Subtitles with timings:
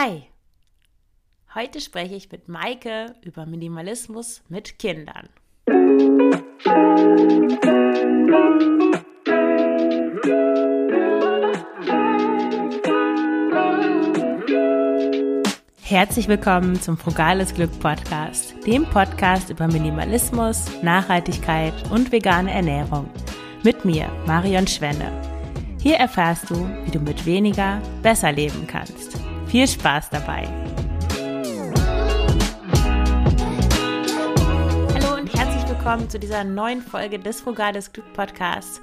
[0.00, 0.22] Hi,
[1.56, 5.28] heute spreche ich mit Maike über Minimalismus mit Kindern.
[15.82, 23.10] Herzlich willkommen zum Frugales Glück Podcast, dem Podcast über Minimalismus, Nachhaltigkeit und vegane Ernährung.
[23.64, 25.10] Mit mir, Marion Schwenne.
[25.82, 29.27] Hier erfährst du, wie du mit weniger besser leben kannst.
[29.48, 30.46] Viel Spaß dabei!
[34.92, 38.82] Hallo und herzlich willkommen zu dieser neuen Folge des Frugales Glück Podcasts.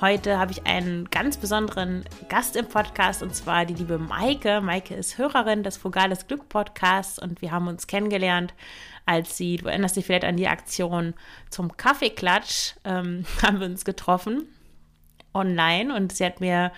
[0.00, 4.60] Heute habe ich einen ganz besonderen Gast im Podcast und zwar die liebe Maike.
[4.60, 8.54] Maike ist Hörerin des Frugales Glück Podcasts und wir haben uns kennengelernt,
[9.06, 11.14] als sie, du erinnerst dich vielleicht an die Aktion
[11.50, 14.46] zum Kaffeeklatsch, ähm, haben wir uns getroffen
[15.34, 16.70] online und sie hat mir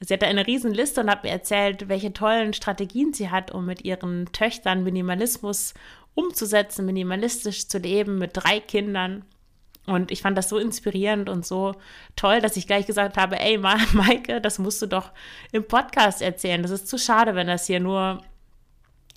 [0.00, 3.66] Sie hatte eine riesen Liste und hat mir erzählt, welche tollen Strategien sie hat, um
[3.66, 5.74] mit ihren Töchtern Minimalismus
[6.14, 9.24] umzusetzen, minimalistisch zu leben mit drei Kindern.
[9.86, 11.74] Und ich fand das so inspirierend und so
[12.14, 13.58] toll, dass ich gleich gesagt habe, ey,
[13.92, 15.10] Maike, das musst du doch
[15.50, 16.62] im Podcast erzählen.
[16.62, 18.20] Das ist zu schade, wenn das hier nur,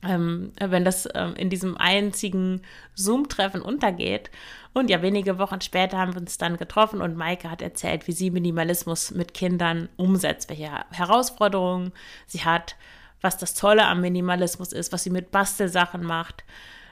[0.04, 2.62] ähm, wenn das ähm, in diesem einzigen
[2.96, 4.32] Zoom-Treffen untergeht.
[4.74, 8.14] Und ja, wenige Wochen später haben wir uns dann getroffen und Maike hat erzählt, wie
[8.14, 11.92] sie Minimalismus mit Kindern umsetzt, welche Herausforderungen
[12.26, 12.76] sie hat,
[13.20, 16.44] was das Tolle am Minimalismus ist, was sie mit Bastelsachen macht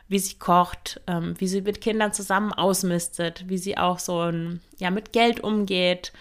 [0.09, 4.59] wie sie kocht, ähm, wie sie mit Kindern zusammen ausmistet, wie sie auch so ein,
[4.79, 6.11] ja, mit Geld umgeht,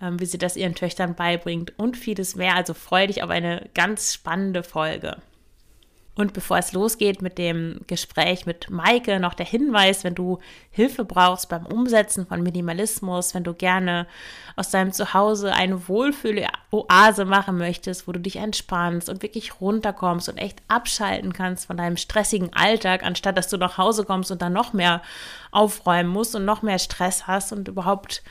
[0.00, 2.54] ähm, wie sie das ihren Töchtern beibringt und vieles mehr.
[2.54, 5.16] Also freue dich auf eine ganz spannende Folge.
[6.14, 11.06] Und bevor es losgeht mit dem Gespräch mit Maike, noch der Hinweis, wenn du Hilfe
[11.06, 14.06] brauchst beim Umsetzen von Minimalismus, wenn du gerne
[14.54, 20.36] aus deinem Zuhause eine Wohlfühle-Oase machen möchtest, wo du dich entspannst und wirklich runterkommst und
[20.36, 24.52] echt abschalten kannst von deinem stressigen Alltag, anstatt dass du nach Hause kommst und dann
[24.52, 25.00] noch mehr
[25.50, 28.22] aufräumen musst und noch mehr Stress hast und überhaupt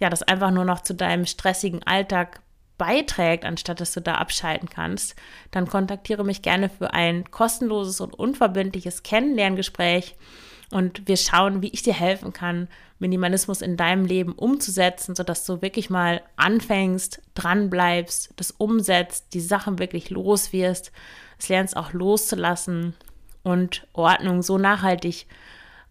[0.00, 2.40] ja, das einfach nur noch zu deinem stressigen Alltag
[2.78, 5.14] beiträgt, anstatt dass du da abschalten kannst,
[5.50, 10.16] dann kontaktiere mich gerne für ein kostenloses und unverbindliches Kennenlerngespräch.
[10.70, 12.68] Und wir schauen, wie ich dir helfen kann,
[12.98, 19.40] Minimalismus in deinem Leben umzusetzen, sodass du wirklich mal anfängst, dran bleibst, das umsetzt, die
[19.40, 20.92] Sachen wirklich los wirst,
[21.38, 22.94] es lernst auch loszulassen
[23.42, 25.26] und Ordnung so nachhaltig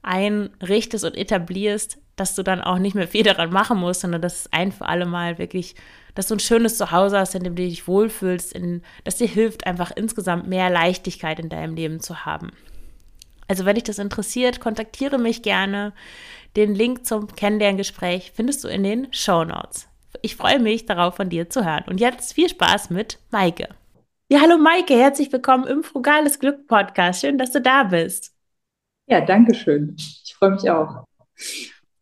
[0.01, 4.41] einrichtest und etablierst, dass du dann auch nicht mehr viel daran machen musst, sondern dass
[4.41, 5.75] es ein für alle Mal wirklich
[6.15, 9.65] dass du ein schönes Zuhause hast, in dem du dich wohlfühlst, in, das dir hilft,
[9.65, 12.51] einfach insgesamt mehr Leichtigkeit in deinem Leben zu haben.
[13.47, 15.93] Also wenn dich das interessiert, kontaktiere mich gerne.
[16.55, 19.87] Den Link zum Kennenlerngespräch findest du in den Show Notes.
[20.21, 21.85] Ich freue mich darauf, von dir zu hören.
[21.87, 23.69] Und jetzt viel Spaß mit Maike.
[24.29, 27.21] Ja, hallo Maike, herzlich willkommen im Frugales Glück Podcast.
[27.21, 28.33] Schön, dass du da bist.
[29.07, 29.95] Ja, danke schön.
[29.97, 31.05] Ich freue mich auch.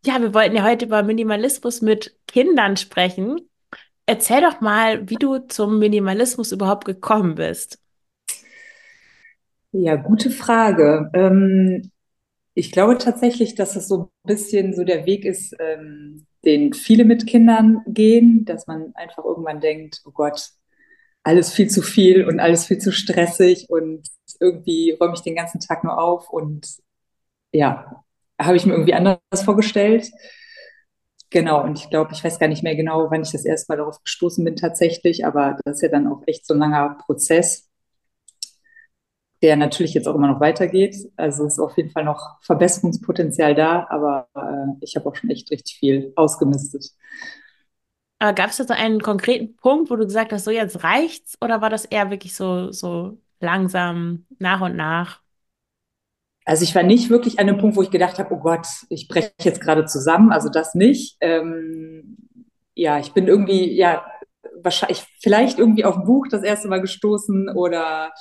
[0.06, 3.50] Ja, wir wollten ja heute über Minimalismus mit Kindern sprechen.
[4.06, 7.80] Erzähl doch mal, wie du zum Minimalismus überhaupt gekommen bist.
[9.72, 11.10] Ja, gute Frage.
[11.14, 11.92] Ähm,
[12.56, 17.06] ich glaube tatsächlich, dass es so ein bisschen so der Weg ist, ähm, den viele
[17.06, 20.42] mit Kindern gehen, dass man einfach irgendwann denkt, oh Gott,
[21.24, 24.08] alles viel zu viel und alles viel zu stressig und
[24.40, 26.68] irgendwie räume ich den ganzen Tag nur auf und
[27.54, 28.04] ja,
[28.40, 30.10] habe ich mir irgendwie anders vorgestellt.
[31.32, 33.78] Genau, und ich glaube, ich weiß gar nicht mehr genau, wann ich das erste Mal
[33.78, 37.70] darauf gestoßen bin tatsächlich, aber das ist ja dann auch echt so ein langer Prozess,
[39.42, 40.96] der natürlich jetzt auch immer noch weitergeht.
[41.16, 45.50] Also ist auf jeden Fall noch Verbesserungspotenzial da, aber äh, ich habe auch schon echt
[45.52, 46.92] richtig viel ausgemistet.
[48.20, 51.38] Aber gab es da so einen konkreten Punkt, wo du gesagt hast, so jetzt reicht's,
[51.42, 55.22] oder war das eher wirklich so, so langsam nach und nach?
[56.50, 59.08] Also ich war nicht wirklich an dem Punkt, wo ich gedacht habe, oh Gott, ich
[59.08, 60.32] breche jetzt gerade zusammen.
[60.32, 61.16] Also das nicht.
[61.22, 62.18] Ähm,
[62.74, 64.04] ja, ich bin irgendwie, ja,
[64.64, 68.12] wahrscheinlich, vielleicht irgendwie auf ein Buch das erste Mal gestoßen oder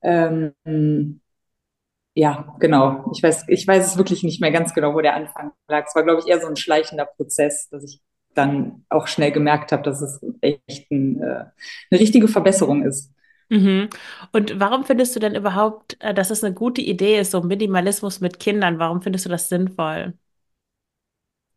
[0.00, 0.54] ähm,
[2.14, 3.12] ja, genau.
[3.14, 5.84] Ich weiß, ich weiß es wirklich nicht mehr ganz genau, wo der Anfang lag.
[5.86, 8.00] Es war, glaube ich, eher so ein schleichender Prozess, dass ich
[8.32, 11.44] dann auch schnell gemerkt habe, dass es echt ein, äh,
[11.90, 13.12] eine richtige Verbesserung ist.
[13.50, 13.88] Mhm.
[14.32, 18.20] Und warum findest du denn überhaupt, äh, dass es eine gute Idee ist, so Minimalismus
[18.20, 18.78] mit Kindern?
[18.78, 20.14] Warum findest du das sinnvoll?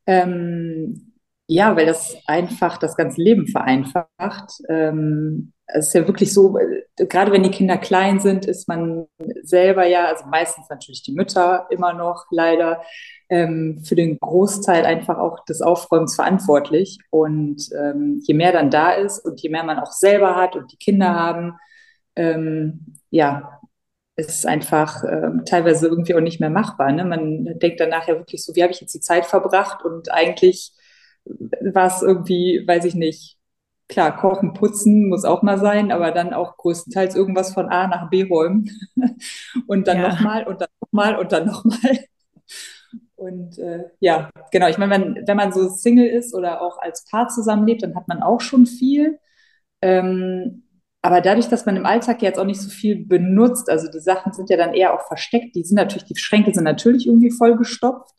[0.08, 1.14] Ähm,
[1.48, 4.62] ja, weil das einfach das ganze Leben vereinfacht.
[4.70, 9.06] Ähm, es ist ja wirklich so, äh, gerade wenn die Kinder klein sind, ist man
[9.44, 12.82] selber ja, also meistens natürlich die Mütter immer noch leider,
[13.30, 17.00] ähm, für den Großteil einfach auch des Aufräumens verantwortlich.
[17.10, 20.72] Und ähm, je mehr dann da ist und je mehr man auch selber hat und
[20.72, 21.58] die Kinder haben,
[22.22, 23.60] ähm, ja,
[24.16, 26.92] ist einfach ähm, teilweise irgendwie auch nicht mehr machbar.
[26.92, 27.06] Ne?
[27.06, 29.84] Man denkt danach ja wirklich so, wie habe ich jetzt die Zeit verbracht?
[29.86, 30.74] Und eigentlich
[31.26, 33.38] war es irgendwie, weiß ich nicht,
[33.90, 38.10] klar, kochen, putzen muss auch mal sein, aber dann auch größtenteils irgendwas von A nach
[38.10, 38.70] B räumen.
[39.68, 40.10] und dann Ja.
[40.10, 42.06] nochmal und dann nochmal und dann nochmal.
[43.16, 44.68] Und äh, ja, genau.
[44.68, 48.08] Ich meine, wenn, wenn man so Single ist oder auch als Paar zusammenlebt, dann hat
[48.08, 49.20] man auch schon viel.
[49.82, 50.64] Ähm,
[51.02, 54.34] aber dadurch, dass man im Alltag jetzt auch nicht so viel benutzt, also die Sachen
[54.34, 58.14] sind ja dann eher auch versteckt, die sind natürlich, die Schränke sind natürlich irgendwie vollgestopft.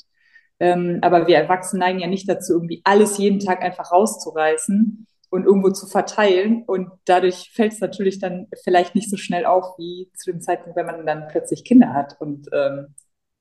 [0.59, 5.45] Ähm, aber wir Erwachsenen neigen ja nicht dazu, irgendwie alles jeden Tag einfach rauszureißen und
[5.45, 6.65] irgendwo zu verteilen.
[6.67, 10.77] Und dadurch fällt es natürlich dann vielleicht nicht so schnell auf wie zu dem Zeitpunkt,
[10.77, 12.95] wenn man dann plötzlich Kinder hat und ähm,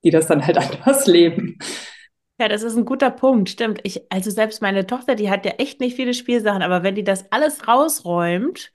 [0.03, 1.57] die das dann halt anders leben.
[2.39, 3.81] Ja, das ist ein guter Punkt, stimmt.
[3.83, 7.03] Ich, also selbst meine Tochter, die hat ja echt nicht viele Spielsachen, aber wenn die
[7.03, 8.71] das alles rausräumt,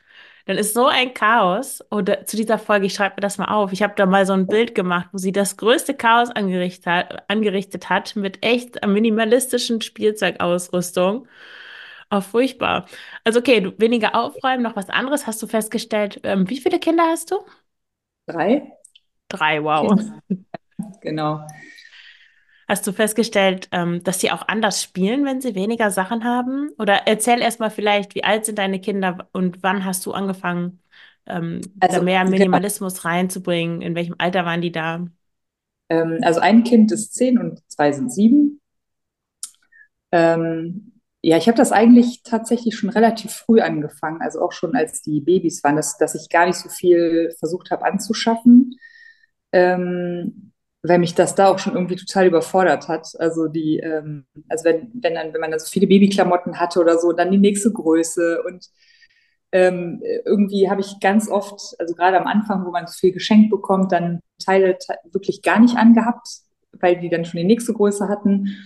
[0.46, 1.84] dann ist so ein Chaos.
[1.90, 3.72] Oder zu dieser Folge, ich schreibe mir das mal auf.
[3.72, 7.30] Ich habe da mal so ein Bild gemacht, wo sie das größte Chaos angerichtet hat,
[7.30, 11.28] angerichtet hat mit echt minimalistischen Spielzeugausrüstung.
[12.10, 12.86] Oh, furchtbar.
[13.24, 15.26] Also okay, du, weniger aufräumen, noch was anderes.
[15.26, 17.36] Hast du festgestellt, ähm, wie viele Kinder hast du?
[18.26, 18.72] Drei
[19.28, 19.98] Drei, wow.
[21.00, 21.46] Genau.
[22.68, 26.70] Hast du festgestellt, ähm, dass sie auch anders spielen, wenn sie weniger Sachen haben?
[26.78, 30.80] Oder erzähl erst mal vielleicht, wie alt sind deine Kinder und wann hast du angefangen,
[31.26, 32.30] ähm, da Also, mehr genau.
[32.30, 33.82] Minimalismus reinzubringen?
[33.82, 35.06] In welchem Alter waren die da?
[35.88, 38.60] Ähm, also ein Kind ist zehn und zwei sind sieben.
[40.12, 40.92] Ähm,
[41.22, 45.20] ja, ich habe das eigentlich tatsächlich schon relativ früh angefangen, also auch schon als die
[45.20, 48.76] Babys waren, dass, dass ich gar nicht so viel versucht habe anzuschaffen,
[49.52, 50.52] ähm,
[50.82, 53.08] weil mich das da auch schon irgendwie total überfordert hat.
[53.18, 56.98] Also die, ähm, also wenn, wenn dann, wenn man dann so viele Babyklamotten hatte oder
[56.98, 58.66] so, dann die nächste Größe und
[59.52, 63.50] ähm, irgendwie habe ich ganz oft, also gerade am Anfang, wo man so viel geschenkt
[63.50, 66.28] bekommt, dann Teile te wirklich gar nicht angehabt,
[66.72, 68.56] weil die dann schon die nächste Größe hatten.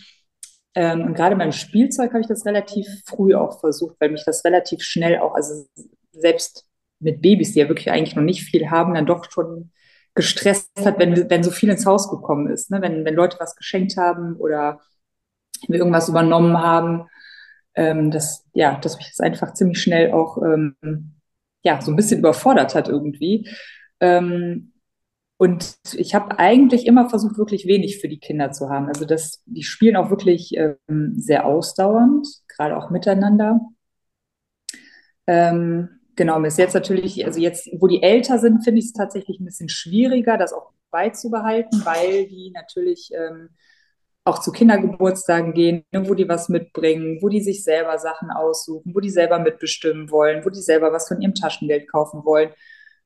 [0.75, 4.45] Ähm, und gerade beim Spielzeug habe ich das relativ früh auch versucht, weil mich das
[4.45, 5.67] relativ schnell auch, also
[6.13, 6.67] selbst
[6.99, 9.71] mit Babys, die ja wirklich eigentlich noch nicht viel haben, dann doch schon
[10.15, 12.71] gestresst hat, wenn, wenn so viel ins Haus gekommen ist.
[12.71, 12.83] Ne?
[12.83, 14.81] Wenn, wenn Leute was geschenkt haben oder
[15.69, 17.07] wir irgendwas übernommen haben,
[17.75, 20.77] ähm, dass, ja, dass mich das einfach ziemlich schnell auch ähm,
[21.63, 23.49] ja, so ein bisschen überfordert hat irgendwie.
[24.01, 24.73] Ähm,
[25.37, 28.89] und ich habe eigentlich immer versucht, wirklich wenig für die Kinder zu haben.
[28.89, 33.61] Also das, die spielen auch wirklich ähm, sehr ausdauernd, gerade auch miteinander.
[35.27, 39.41] Ähm, genau, ist jetzt natürlich, also jetzt, wo die älter sind, finde ich es tatsächlich
[39.41, 43.49] ein bisschen schwieriger, das auch beizubehalten, weil die natürlich ähm,
[44.25, 48.95] auch zu Kindergeburtstagen gehen, ne, wo die was mitbringen, wo die sich selber Sachen aussuchen,
[48.95, 52.51] wo die selber mitbestimmen wollen, wo die selber was von ihrem Taschengeld kaufen wollen.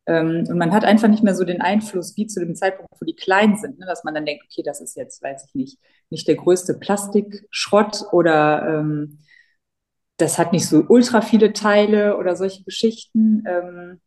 [0.06, 3.04] Ähm, und man hat einfach nicht mehr so den Einfluss wie zu dem Zeitpunkt, wo
[3.06, 5.78] die klein sind, ne, dass man dann denkt, okay, das ist jetzt, weiß ich nicht,
[6.10, 9.20] nicht der größte Plastikschrott oder ähm,
[10.16, 13.44] das hat nicht so ultra viele Teile oder solche Geschichten.
[13.46, 14.00] Ähm,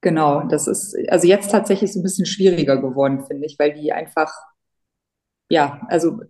[0.00, 3.92] genau, das ist also jetzt tatsächlich so ein bisschen schwieriger geworden, finde ich, weil die
[3.92, 4.32] einfach,
[5.48, 6.20] ja, also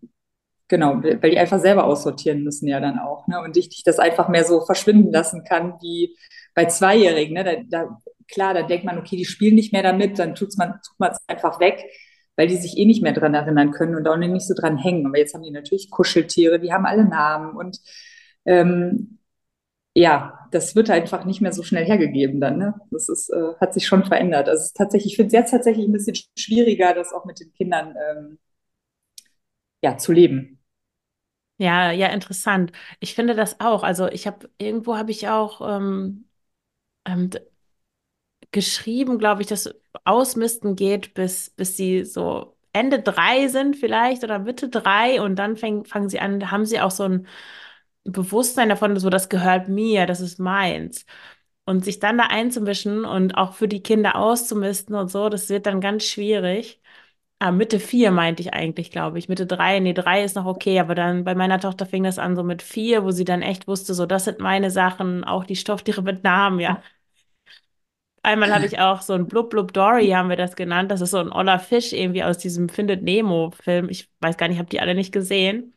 [0.69, 3.43] genau, weil die einfach selber aussortieren müssen ja dann auch, ne?
[3.43, 6.17] Und ich, ich das einfach mehr so verschwinden lassen kann wie
[6.55, 7.44] bei Zweijährigen, ne?
[7.44, 7.55] Da,
[7.85, 7.99] da,
[8.29, 11.13] klar, da denkt man, okay, die spielen nicht mehr damit, dann tut's man, tut man
[11.13, 11.84] es einfach weg,
[12.37, 15.06] weil die sich eh nicht mehr dran erinnern können und auch nicht so dran hängen.
[15.06, 17.79] Aber jetzt haben die natürlich Kuscheltiere, die haben alle Namen und
[18.44, 19.19] ähm,
[19.94, 22.58] ja, das wird einfach nicht mehr so schnell hergegeben dann.
[22.58, 22.75] Ne?
[22.91, 24.49] Das ist, äh, hat sich schon verändert.
[24.49, 27.94] Also tatsächlich, ich finde es jetzt tatsächlich ein bisschen schwieriger, das auch mit den Kindern
[28.11, 28.39] ähm,
[29.82, 30.58] ja, zu leben.
[31.58, 32.72] Ja, ja, interessant.
[33.01, 33.82] Ich finde das auch.
[33.84, 36.29] Also ich habe, irgendwo habe ich auch ähm,
[37.06, 37.31] ähm,
[38.51, 44.39] geschrieben, glaube ich, dass Ausmisten geht, bis, bis sie so Ende drei sind vielleicht oder
[44.39, 47.27] Mitte drei und dann fäng, fangen sie an, haben sie auch so ein
[48.05, 51.05] Bewusstsein davon, so das gehört mir, das ist meins.
[51.65, 55.67] Und sich dann da einzumischen und auch für die Kinder auszumisten und so, das wird
[55.67, 56.81] dann ganz schwierig.
[57.39, 59.29] Ah, Mitte vier meinte ich eigentlich, glaube ich.
[59.29, 62.37] Mitte drei, nee, drei ist noch okay, aber dann bei meiner Tochter fing das an
[62.37, 65.56] so mit vier, wo sie dann echt wusste, so, das sind meine Sachen, auch die
[65.56, 66.82] Stofftiere mit Namen, ja.
[68.25, 70.91] Einmal habe ich auch so ein Blub Blub Dory, haben wir das genannt.
[70.91, 73.89] Das ist so ein oller Fisch irgendwie aus diesem Findet Nemo-Film.
[73.89, 75.75] Ich weiß gar nicht, ich habe die alle nicht gesehen.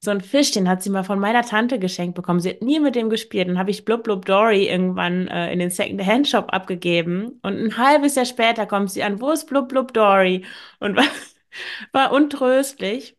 [0.00, 2.38] So ein Fisch, den hat sie mal von meiner Tante geschenkt bekommen.
[2.38, 3.48] Sie hat nie mit dem gespielt.
[3.48, 7.40] Dann habe ich Blub Blub Dory irgendwann äh, in den Second-Hand-Shop abgegeben.
[7.42, 10.44] Und ein halbes Jahr später kommt sie an, wo ist Blub Blub Dory?
[10.78, 11.04] Und war,
[11.92, 13.16] war untröstlich.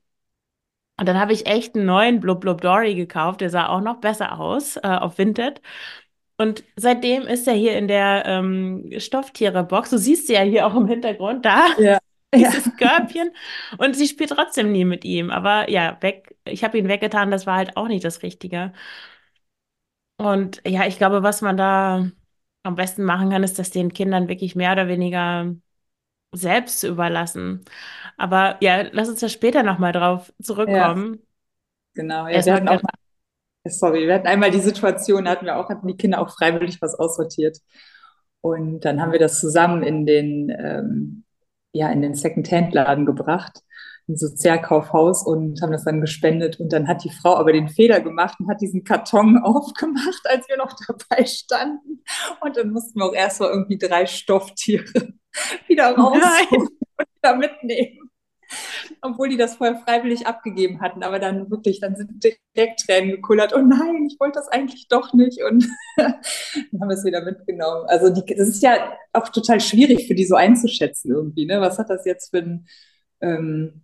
[0.98, 3.42] Und dann habe ich echt einen neuen Blub Blub Dory gekauft.
[3.42, 5.62] Der sah auch noch besser aus, äh, auf Vinted.
[6.38, 9.90] Und seitdem ist er hier in der ähm, Stofftiere-Box.
[9.90, 11.68] Du siehst sie ja hier auch im Hintergrund da.
[11.78, 12.00] Ja.
[12.36, 12.78] Dieses Ja.
[12.78, 13.32] Körbchen.
[13.78, 15.32] Und sie spielt trotzdem nie mit ihm.
[15.32, 16.36] Aber ja, weg.
[16.46, 18.74] Ich habe ihn weggetan, das war halt auch nicht das Richtige.
[20.18, 22.10] Und ja, ich glaube, was man da
[22.64, 25.56] am besten machen kann, ist, das den Kindern wirklich mehr oder weniger
[26.34, 27.66] selbst zu überlassen.
[28.18, 30.34] Aber ja, lass uns da später nochmal drauf
[30.66, 31.22] Ja, zurückkommen.
[31.96, 32.28] genau.
[32.28, 32.92] Ja, wir hatten auch mal,
[33.68, 36.82] sorry, wir hatten einmal die Situation, da hatten wir auch, hatten die Kinder auch freiwillig
[36.82, 37.60] was aussortiert.
[38.42, 41.26] Und dann haben wir das zusammen in den, ähm,
[41.74, 43.62] ja, in den Second-Hand-Laden gebracht,
[44.08, 46.60] ein Sozialkaufhaus und haben das dann gespendet.
[46.60, 50.48] Und dann hat die Frau aber den Fehler gemacht und hat diesen Karton aufgemacht, als
[50.50, 52.04] wir noch dabei standen.
[52.42, 55.14] Und dann mussten wir auch erst mal irgendwie drei Stofftiere
[55.68, 58.09] wieder rausholen und wieder mitnehmen.
[59.02, 63.54] Obwohl die das vorher freiwillig abgegeben hatten, aber dann wirklich, dann sind direkt Tränen gekullert.
[63.54, 65.42] Oh nein, ich wollte das eigentlich doch nicht.
[65.44, 66.14] Und dann
[66.82, 67.86] haben wir es wieder mitgenommen.
[67.88, 71.46] Also die, das ist ja auch total schwierig für die so einzuschätzen irgendwie.
[71.46, 71.62] Ne?
[71.62, 72.68] Was hat das jetzt für ein,
[73.22, 73.84] ähm,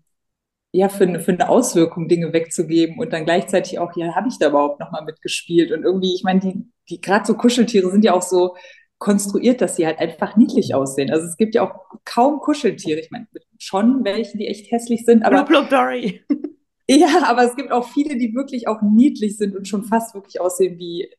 [0.71, 4.37] ja, für eine, für eine Auswirkung, Dinge wegzugeben und dann gleichzeitig auch, ja, habe ich
[4.39, 5.71] da überhaupt nochmal mitgespielt?
[5.71, 8.55] Und irgendwie, ich meine, die, die gerade so Kuscheltiere sind ja auch so
[8.97, 11.11] konstruiert, dass sie halt einfach niedlich aussehen.
[11.11, 12.99] Also es gibt ja auch kaum Kuscheltiere.
[12.99, 13.27] Ich meine,
[13.59, 16.23] schon welche, die echt hässlich sind, aber Blue Dory.
[16.89, 20.39] ja, aber es gibt auch viele, die wirklich auch niedlich sind und schon fast wirklich
[20.39, 21.09] aussehen wie,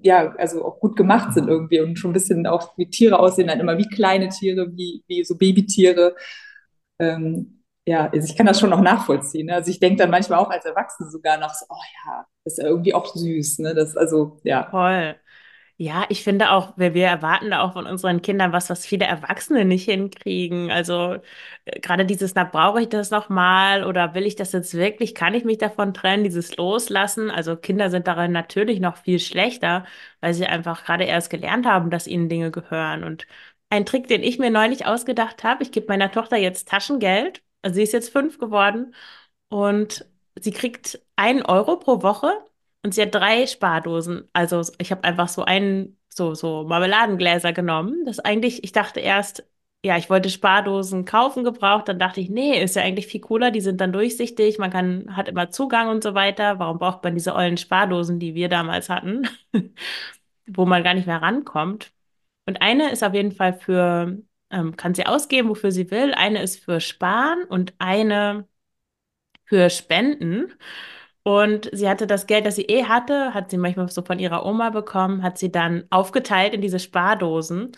[0.00, 3.48] ja, also auch gut gemacht sind irgendwie und schon ein bisschen auch wie Tiere aussehen,
[3.48, 6.14] dann immer wie kleine Tiere, wie, wie so Babytiere.
[6.98, 9.46] Ähm, ja, also ich kann das schon noch nachvollziehen.
[9.46, 9.54] Ne?
[9.54, 12.62] Also ich denke dann manchmal auch als Erwachsene sogar noch so, oh ja, das ist
[12.62, 13.58] ja irgendwie auch süß.
[13.58, 13.74] Ne?
[13.74, 14.68] Das, also, ja.
[14.70, 15.16] Voll.
[15.76, 19.64] Ja, ich finde auch, wir, erwarten da auch von unseren Kindern was, was viele Erwachsene
[19.64, 20.70] nicht hinkriegen.
[20.70, 21.16] Also
[21.64, 25.16] äh, gerade dieses, na, brauche ich das noch mal oder will ich das jetzt wirklich?
[25.16, 26.22] Kann ich mich davon trennen?
[26.22, 27.28] Dieses Loslassen.
[27.28, 29.84] Also Kinder sind darin natürlich noch viel schlechter,
[30.20, 33.02] weil sie einfach gerade erst gelernt haben, dass ihnen Dinge gehören.
[33.02, 33.26] Und
[33.68, 37.42] ein Trick, den ich mir neulich ausgedacht habe, ich gebe meiner Tochter jetzt Taschengeld.
[37.62, 38.94] Also sie ist jetzt fünf geworden
[39.48, 40.06] und
[40.40, 42.32] sie kriegt einen Euro pro Woche.
[42.84, 44.28] Und sie hat drei Spardosen.
[44.34, 48.04] Also ich habe einfach so einen, so, so Marmeladengläser genommen.
[48.04, 49.42] Das eigentlich, ich dachte erst,
[49.82, 51.88] ja, ich wollte Spardosen kaufen, gebraucht.
[51.88, 53.50] Dann dachte ich, nee, ist ja eigentlich viel cooler.
[53.50, 54.58] Die sind dann durchsichtig.
[54.58, 56.58] Man kann, hat immer Zugang und so weiter.
[56.58, 59.26] Warum braucht man diese ollen Spardosen, die wir damals hatten,
[60.46, 61.90] wo man gar nicht mehr rankommt?
[62.46, 64.18] Und eine ist auf jeden Fall für,
[64.50, 66.14] ähm, kann sie ausgeben, wofür sie will.
[66.14, 68.46] Eine ist für Sparen und eine
[69.46, 70.52] für Spenden.
[71.24, 74.44] Und sie hatte das Geld, das sie eh hatte, hat sie manchmal so von ihrer
[74.46, 77.72] Oma bekommen, hat sie dann aufgeteilt in diese Spardosen.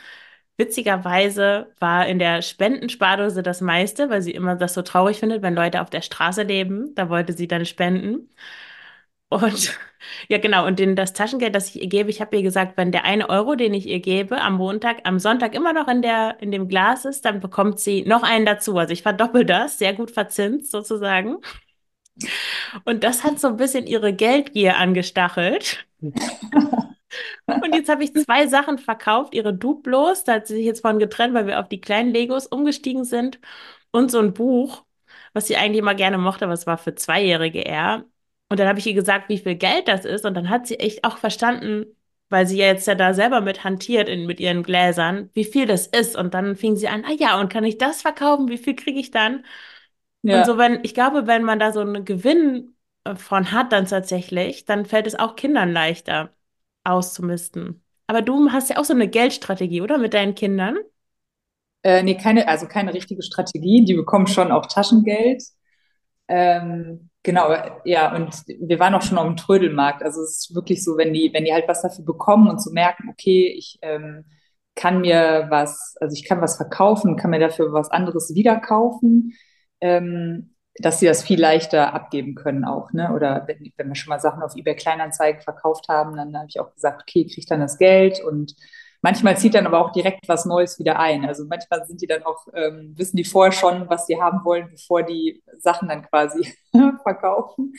[0.59, 5.55] Witzigerweise war in der Spendenspardose das meiste, weil sie immer das so traurig findet, wenn
[5.55, 6.95] Leute auf der Straße leben.
[6.97, 8.31] Da wollte sie dann spenden.
[9.29, 9.77] Und
[10.29, 12.93] ja, genau, und den, das Taschengeld, das ich ihr gebe, ich habe ihr gesagt, wenn
[12.93, 16.37] der eine Euro, den ich ihr gebe, am Montag, am Sonntag immer noch in der,
[16.41, 18.77] in dem Glas ist, dann bekommt sie noch einen dazu.
[18.79, 21.39] Also ich verdoppel das, sehr gut verzinst sozusagen.
[22.85, 25.87] Und das hat so ein bisschen ihre Geldgier angestachelt.
[27.63, 30.99] Und jetzt habe ich zwei Sachen verkauft, ihre Duplos, da hat sie sich jetzt von
[30.99, 33.41] getrennt, weil wir auf die kleinen Legos umgestiegen sind.
[33.91, 34.85] Und so ein Buch,
[35.33, 38.05] was sie eigentlich immer gerne mochte, aber es war für Zweijährige eher.
[38.49, 40.25] Und dann habe ich ihr gesagt, wie viel Geld das ist.
[40.25, 41.87] Und dann hat sie echt auch verstanden,
[42.29, 45.67] weil sie ja jetzt ja da selber mit hantiert in, mit ihren Gläsern, wie viel
[45.67, 46.17] das ist.
[46.17, 48.49] Und dann fing sie an, ah ja, und kann ich das verkaufen?
[48.49, 49.45] Wie viel kriege ich dann?
[50.31, 50.59] Und so, Ja.
[50.59, 54.87] wenn, ich glaube, wenn man da so einen Gewinn äh, von hat, dann tatsächlich, dann
[54.87, 56.31] fällt es auch Kindern leichter
[56.85, 57.83] auszumisten.
[58.07, 59.99] Aber du hast ja auch so eine Geldstrategie, oder?
[59.99, 60.77] Mit deinen Kindern?
[61.83, 63.85] Äh, nee, keine, also keine richtige Strategie.
[63.85, 65.43] Die bekommen schon auch Taschengeld.
[66.29, 67.55] Ähm, genau,
[67.85, 70.03] ja, und wir waren auch schon auf dem Trödelmarkt.
[70.03, 72.73] Also es ist wirklich so, wenn die, wenn die halt was dafür bekommen und so
[72.73, 74.25] merken, okay, ich ähm,
[74.75, 79.35] kann mir was, also ich kann was verkaufen, kann mir dafür was anderes wieder kaufen,
[79.81, 83.13] ähm, dass sie das viel leichter abgeben können auch, ne?
[83.15, 86.61] Oder wenn, wenn wir schon mal Sachen auf eBay Kleinanzeigen verkauft haben, dann habe ich
[86.61, 88.55] auch gesagt, okay, kriege ich dann das Geld und
[89.07, 91.25] Manchmal zieht dann aber auch direkt was Neues wieder ein.
[91.27, 94.69] Also manchmal sind die dann auch, ähm, wissen die vorher schon, was sie haben wollen,
[94.69, 96.53] bevor die Sachen dann quasi
[97.05, 97.75] verkaufen.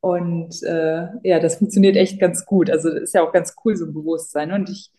[0.00, 2.68] Und äh, ja, das funktioniert echt ganz gut.
[2.68, 4.52] Also ist ja auch ganz cool, so ein Bewusstsein.
[4.52, 4.90] Und ich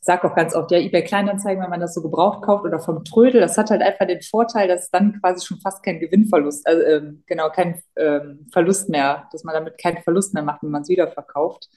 [0.00, 3.04] sage auch ganz oft, ja, eBay Kleinanzeigen, wenn man das so gebraucht kauft oder vom
[3.04, 6.82] Trödel, das hat halt einfach den Vorteil, dass dann quasi schon fast kein Gewinnverlust, also
[6.82, 10.82] ähm, genau, kein ähm, Verlust mehr, dass man damit keinen Verlust mehr macht, wenn man
[10.82, 11.68] es wieder verkauft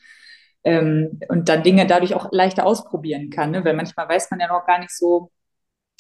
[0.64, 3.66] ähm, und dann Dinge dadurch auch leichter ausprobieren kann, ne?
[3.66, 5.32] Weil manchmal weiß man ja noch gar nicht so,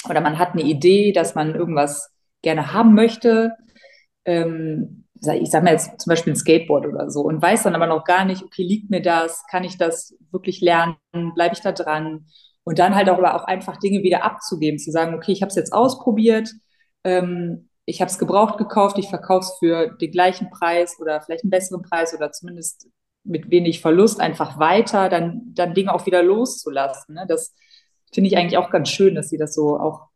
[0.10, 2.12] oder man hat eine Idee, dass man irgendwas
[2.42, 3.56] gerne haben möchte,
[4.26, 7.88] ähm, ich sag mal jetzt zum Beispiel ein Skateboard oder so und weiß dann aber
[7.88, 10.98] noch gar nicht, okay, liegt mir das, kann ich das wirklich lernen,
[11.34, 12.26] bleibe ich da dran?
[12.66, 15.50] Und dann halt auch, aber auch einfach Dinge wieder abzugeben, zu sagen, okay, ich habe
[15.50, 16.50] es jetzt ausprobiert,
[17.04, 21.44] ähm, ich habe es gebraucht gekauft, ich verkaufe es für den gleichen Preis oder vielleicht
[21.44, 22.88] einen besseren Preis oder zumindest
[23.24, 27.16] mit wenig Verlust einfach weiter, dann, dann Dinge auch wieder loszulassen.
[27.16, 27.26] Ne?
[27.28, 27.54] Das
[28.14, 30.08] finde ich eigentlich auch ganz schön, dass sie das so auch,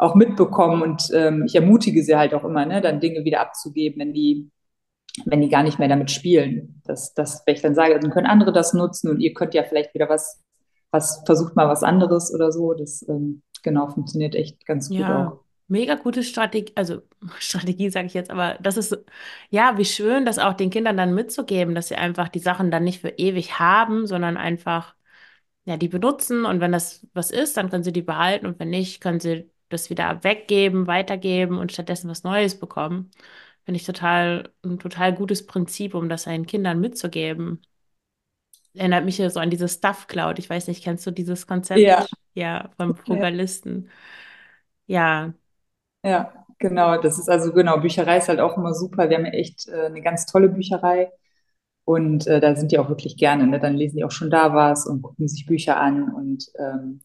[0.00, 4.00] auch mitbekommen und ähm, ich ermutige sie halt auch immer, ne, dann Dinge wieder abzugeben,
[4.00, 4.50] wenn die,
[5.26, 6.82] wenn die gar nicht mehr damit spielen.
[6.86, 9.64] Dass, dass, wenn ich dann sage, dann können andere das nutzen und ihr könnt ja
[9.64, 10.42] vielleicht wieder was,
[10.90, 12.74] was, versucht mal was anderes oder so.
[12.74, 15.44] Das ähm, genau funktioniert echt ganz gut Ja, auch.
[15.68, 17.02] mega gute Strategie, also
[17.38, 18.96] Strategie sage ich jetzt, aber das ist,
[19.50, 22.84] ja, wie schön, das auch den Kindern dann mitzugeben, dass sie einfach die Sachen dann
[22.84, 24.94] nicht für ewig haben, sondern einfach,
[25.66, 28.70] ja, die benutzen und wenn das was ist, dann können sie die behalten und wenn
[28.70, 33.10] nicht, können sie das wieder weggeben, weitergeben und stattdessen was Neues bekommen.
[33.64, 37.62] Finde ich total, ein total gutes Prinzip, um das seinen Kindern mitzugeben.
[38.74, 40.38] Erinnert mich ja so an diese Stuff Cloud.
[40.38, 41.80] Ich weiß nicht, kennst du dieses Konzept?
[42.34, 43.90] Ja, vom ja, Frugalisten.
[44.86, 45.32] Ja,
[46.04, 47.00] ja, genau.
[47.00, 49.08] Das ist also genau, Bücherei ist halt auch immer super.
[49.10, 51.10] Wir haben ja echt äh, eine ganz tolle Bücherei.
[51.84, 53.46] Und äh, da sind die auch wirklich gerne.
[53.46, 53.60] Ne?
[53.60, 56.12] Dann lesen die auch schon da was und gucken sich Bücher an.
[56.14, 57.00] Und ähm,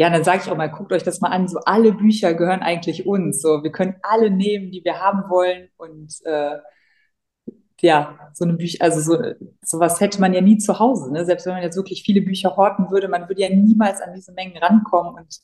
[0.00, 1.46] ja, dann sage ich auch mal, guckt euch das mal an.
[1.46, 3.42] So alle Bücher gehören eigentlich uns.
[3.42, 5.68] So, wir können alle nehmen, die wir haben wollen.
[5.76, 6.56] Und äh,
[7.82, 9.22] ja, so eine Bücher, also so
[9.62, 11.12] sowas hätte man ja nie zu Hause.
[11.12, 11.26] Ne?
[11.26, 14.32] Selbst wenn man jetzt wirklich viele Bücher horten würde, man würde ja niemals an diese
[14.32, 15.16] Mengen rankommen.
[15.16, 15.40] Und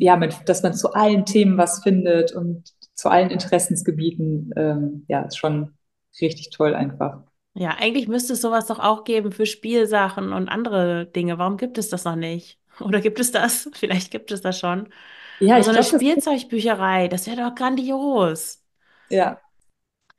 [0.00, 5.22] ja, mit, dass man zu allen Themen was findet und zu allen Interessensgebieten, ähm, ja,
[5.22, 5.78] ist schon
[6.20, 7.22] richtig toll einfach.
[7.54, 11.38] ja, eigentlich müsste es sowas doch auch geben für Spielsachen und andere Dinge.
[11.38, 12.59] Warum gibt es das noch nicht?
[12.84, 13.68] Oder gibt es das?
[13.74, 14.92] Vielleicht gibt es das schon.
[15.38, 18.64] Ja, Aber so eine glaube, das Spielzeugbücherei, das wäre doch grandios.
[19.10, 19.40] ja,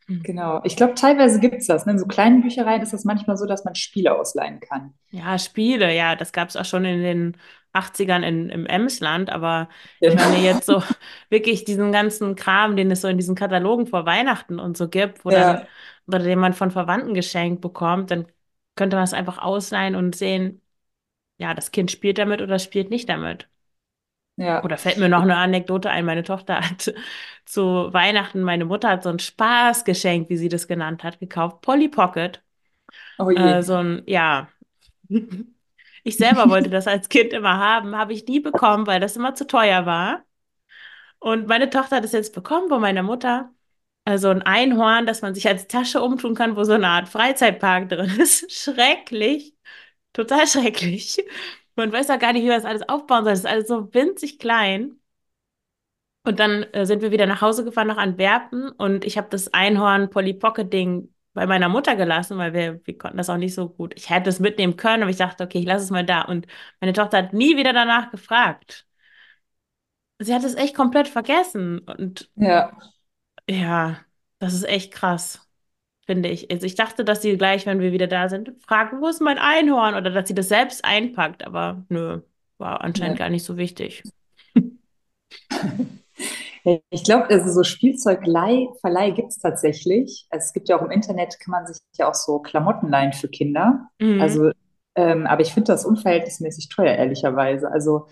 [0.07, 0.21] Hm.
[0.23, 0.61] Genau.
[0.63, 1.85] Ich glaube, teilweise gibt es das.
[1.85, 1.93] Ne?
[1.93, 4.93] In so kleinen Büchereien ist das manchmal so, dass man Spiele ausleihen kann.
[5.13, 7.37] Ja, Spiele, ja, das gab es auch schon in den
[7.73, 9.67] 80ern in, im Emsland, aber
[10.05, 10.81] ich meine Ja, jetzt so
[11.29, 15.25] wirklich diesen ganzen Kram, den es so in diesen Katalogen vor Weihnachten und so gibt,
[15.25, 15.69] wo dann, ja,
[16.07, 18.25] oder den man von Verwandten geschenkt bekommt, dann
[18.75, 20.60] könnte man es einfach ausleihen und sehen,
[21.41, 23.49] ja, das Kind spielt damit oder spielt nicht damit.
[24.37, 24.63] ja.
[24.63, 26.93] Oder fällt mir noch eine Anekdote ein, meine Tochter hat
[27.45, 31.89] zu Weihnachten, meine Mutter hat so ein Spaßgeschenk, wie sie das genannt hat, gekauft, Polly
[31.89, 32.43] Pocket.
[33.19, 33.63] Oh Äh, je.
[33.63, 34.49] so ein, ja.
[36.03, 39.35] Ich selber wollte das als Kind immer haben, habe ich nie bekommen, weil das immer
[39.35, 40.23] zu teuer war.
[41.19, 43.53] Und meine Tochter hat es jetzt bekommen von meiner Mutter.
[44.05, 47.89] Also ein Einhorn, das man sich als Tasche umtun kann, wo so eine Art Freizeitpark
[47.89, 48.51] drin ist.
[48.53, 49.55] Schrecklich.
[50.13, 51.23] Total schrecklich.
[51.75, 53.33] Man weiß auch gar nicht, wie man das alles aufbauen soll.
[53.33, 54.99] Das ist alles so winzig klein.
[56.23, 59.53] Und dann äh, sind wir wieder nach Hause gefahren nach Antwerpen und ich habe das
[59.53, 63.55] Einhorn Polly Pocket Ding bei meiner Mutter gelassen, weil wir, wir konnten das auch nicht
[63.55, 63.93] so gut.
[63.97, 66.21] Ich hätte es mitnehmen können, aber ich dachte, okay, ich lasse es mal da.
[66.23, 66.45] Und
[66.79, 68.85] meine Tochter hat nie wieder danach gefragt.
[70.19, 71.79] Sie hat es echt komplett vergessen.
[71.79, 72.71] Und Ja,
[73.49, 74.03] ja,
[74.39, 75.47] das ist echt krass,
[76.05, 76.51] finde ich.
[76.51, 79.37] Also ich dachte, dass sie gleich, wenn wir wieder da sind, fragt, wo ist mein
[79.37, 79.95] Einhorn?
[79.95, 82.21] Oder dass sie das selbst einpackt, aber nö,
[82.57, 83.25] war anscheinend ja.
[83.25, 84.03] gar nicht so wichtig.
[86.91, 90.27] Ich glaube, also so Spielzeugleihverleih gibt es tatsächlich.
[90.29, 93.13] Also es gibt ja auch im Internet, kann man sich ja auch so Klamotten leihen
[93.13, 93.89] für Kinder.
[93.99, 94.21] Mhm.
[94.21, 94.51] Also,
[94.95, 97.71] ähm, aber ich finde das unverhältnismäßig teuer, ehrlicherweise.
[97.71, 98.07] Also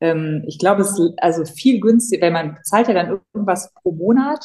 [0.00, 3.90] ähm, ich glaube, es ist also viel günstiger, weil man bezahlt ja dann irgendwas pro
[3.92, 4.44] Monat.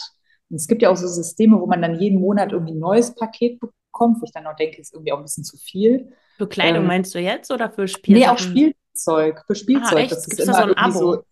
[0.54, 3.16] Und es gibt ja auch so Systeme, wo man dann jeden Monat irgendwie ein neues
[3.16, 6.13] Paket bekommt, wo ich dann auch denke, ist irgendwie auch ein bisschen zu viel.
[6.38, 8.38] Für Kleidung Ähm, meinst du jetzt oder für nee, auch?
[8.38, 9.98] Spielzeug, für Ah, Spielzeug.
[9.98, 10.12] echt?
[10.12, 11.00] Das ist Gibt es da so immer ein Abo?
[11.00, 11.24] so,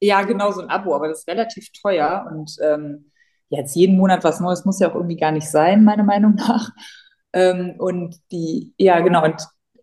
[0.00, 2.26] ja, genau so ein Abo, aber das ist relativ teuer.
[2.30, 3.12] Und ähm,
[3.50, 6.70] jetzt jeden Monat was Neues muss ja auch irgendwie gar nicht sein, meiner Meinung nach.
[7.32, 9.36] Ähm, und die, ja, genau, und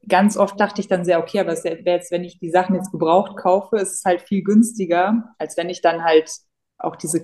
[0.08, 2.76] ganz oft dachte ich dann sehr, okay, aber es wäre jetzt, wenn ich die Sachen
[2.76, 6.32] jetzt gebraucht kaufe, ist es halt viel günstiger, als wenn ich dann halt
[6.78, 7.22] auch diese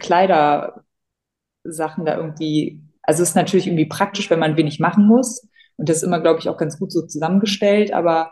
[1.68, 5.48] Kleidersachen da irgendwie, also es ist natürlich irgendwie praktisch, wenn man wenig machen muss.
[5.78, 8.32] Und das ist immer, glaube ich, auch ganz gut so zusammengestellt, aber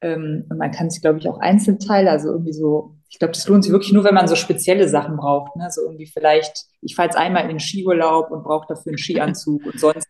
[0.00, 3.64] ähm, man kann sich, glaube ich, auch Einzelteile, also irgendwie so, ich glaube, das lohnt
[3.64, 5.56] sich wirklich nur, wenn man so spezielle Sachen braucht.
[5.56, 5.70] Ne?
[5.70, 9.64] So irgendwie vielleicht, ich fahre jetzt einmal in den Skiurlaub und brauche dafür einen Skianzug
[9.66, 10.06] und sonst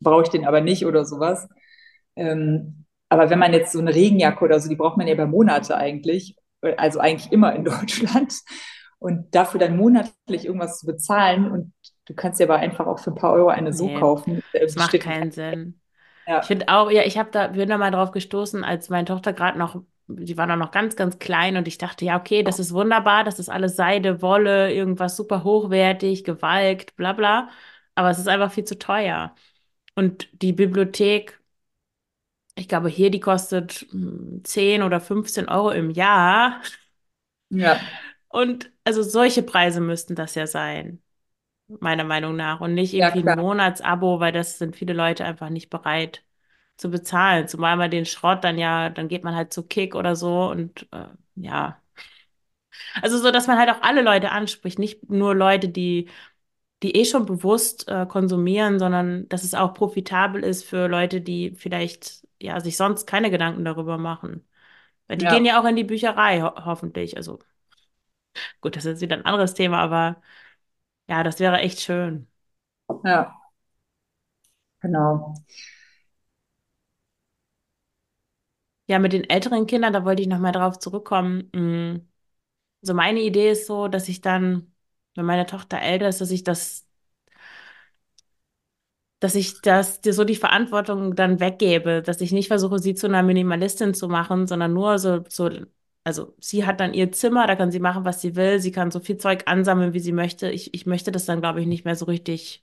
[0.00, 1.48] brauche ich den aber nicht oder sowas.
[2.16, 5.26] Ähm, aber wenn man jetzt so eine Regenjacke oder so, die braucht man ja über
[5.26, 8.34] Monate eigentlich, also eigentlich immer in Deutschland.
[8.98, 11.72] Und dafür dann monatlich irgendwas zu bezahlen und
[12.06, 14.62] du kannst dir aber einfach auch für ein paar Euro eine so Nee, kaufen, der
[14.62, 15.00] das macht steht.
[15.00, 15.80] keinen Sinn.
[16.40, 19.06] Ich Ja, finde auch, ja, ich habe da, bin da mal drauf gestoßen, als meine
[19.06, 22.58] Tochter gerade noch die auch noch ganz, ganz klein und ich dachte, ja, okay, das
[22.60, 27.50] ist wunderbar, das ist alles Seide, Wolle, irgendwas super hochwertig, gewalkt, bla bla.
[27.94, 29.34] Aber es ist einfach viel zu teuer.
[29.96, 31.40] Und die Bibliothek,
[32.56, 33.86] ich glaube, hier, die kostet
[34.44, 36.60] 10 hm, oder 15 Euro im Jahr.
[37.50, 37.80] Ja.
[38.28, 41.02] Und also solche Preise müssten das ja sein,
[41.68, 42.60] meiner Meinung nach.
[42.60, 46.24] Und nicht irgendwie ja, ein Monatsabo, weil das sind viele Leute einfach nicht bereit
[46.76, 47.48] zu bezahlen.
[47.48, 50.88] Zumal man den Schrott dann ja, dann geht man halt zu Kick oder so und
[50.92, 51.80] äh, ja.
[53.02, 56.08] Also so, dass man halt auch alle Leute anspricht, nicht nur Leute, die,
[56.82, 61.52] die eh schon bewusst äh, konsumieren, sondern dass es auch profitabel ist für Leute, die
[61.52, 64.46] vielleicht ja sich sonst keine Gedanken darüber machen.
[65.08, 65.32] Weil die ja.
[65.32, 67.16] gehen ja auch in die Bücherei, ho hoffentlich.
[67.16, 67.40] Also
[68.60, 70.22] gut, das ist wieder ein anderes Thema, aber
[71.08, 72.28] ja, das wäre echt schön.
[73.04, 73.38] Ja,
[74.80, 75.34] genau.
[78.86, 81.50] Ja, mit den älteren Kindern, da wollte ich nochmal drauf zurückkommen.
[81.54, 82.08] Mm.
[82.82, 84.74] So meine Idee ist so, dass ich dann,
[85.16, 86.86] wenn meine Tochter älter ist, dass ich das,
[89.20, 93.22] dass ich das, so die Verantwortung dann weggebe, dass ich nicht versuche, sie zu einer
[93.22, 95.50] Minimalistin zu machen, sondern nur so, so,
[96.04, 98.90] also sie hat dann ihr Zimmer, da kann sie machen, was sie will, sie kann
[98.90, 100.50] so viel Zeug ansammeln, wie sie möchte.
[100.50, 102.62] Ich, ich möchte das dann, glaube ich, nicht mehr so richtig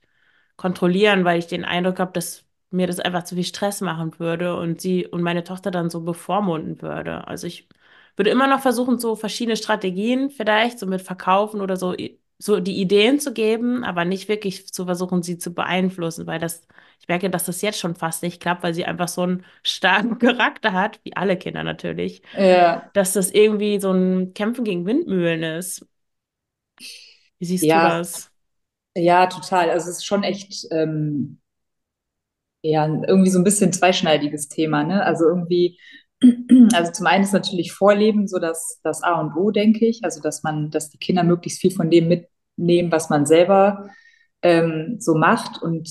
[0.56, 4.56] kontrollieren, weil ich den Eindruck habe, dass mir das einfach zu viel Stress machen würde
[4.56, 7.26] und sie und meine Tochter dann so bevormunden würde.
[7.28, 7.68] Also ich
[8.16, 11.94] würde immer noch versuchen, so verschiedene Strategien vielleicht, so mit Verkaufen oder so,
[12.38, 16.66] so die Ideen zu geben, aber nicht wirklich zu versuchen, sie zu beeinflussen, weil das,
[17.00, 20.18] ich merke, dass das jetzt schon fast nicht klappt, weil sie einfach so einen starken
[20.20, 22.90] Charakter hat, wie alle Kinder natürlich, ja.
[22.92, 25.86] dass das irgendwie so ein Kämpfen gegen Windmühlen ist.
[27.38, 27.88] Wie siehst ja.
[27.88, 28.30] du das?
[28.94, 29.70] Ja, total.
[29.70, 31.38] Also es ist schon echt ähm,
[32.62, 35.02] ja irgendwie so ein bisschen zweischneidiges Thema, ne?
[35.04, 35.78] Also irgendwie,
[36.72, 40.00] also zum einen ist natürlich Vorleben so das, das A und O, denke ich.
[40.02, 43.88] Also dass man, dass die Kinder möglichst viel von dem mitnehmen, was man selber
[44.42, 45.88] ähm, so macht und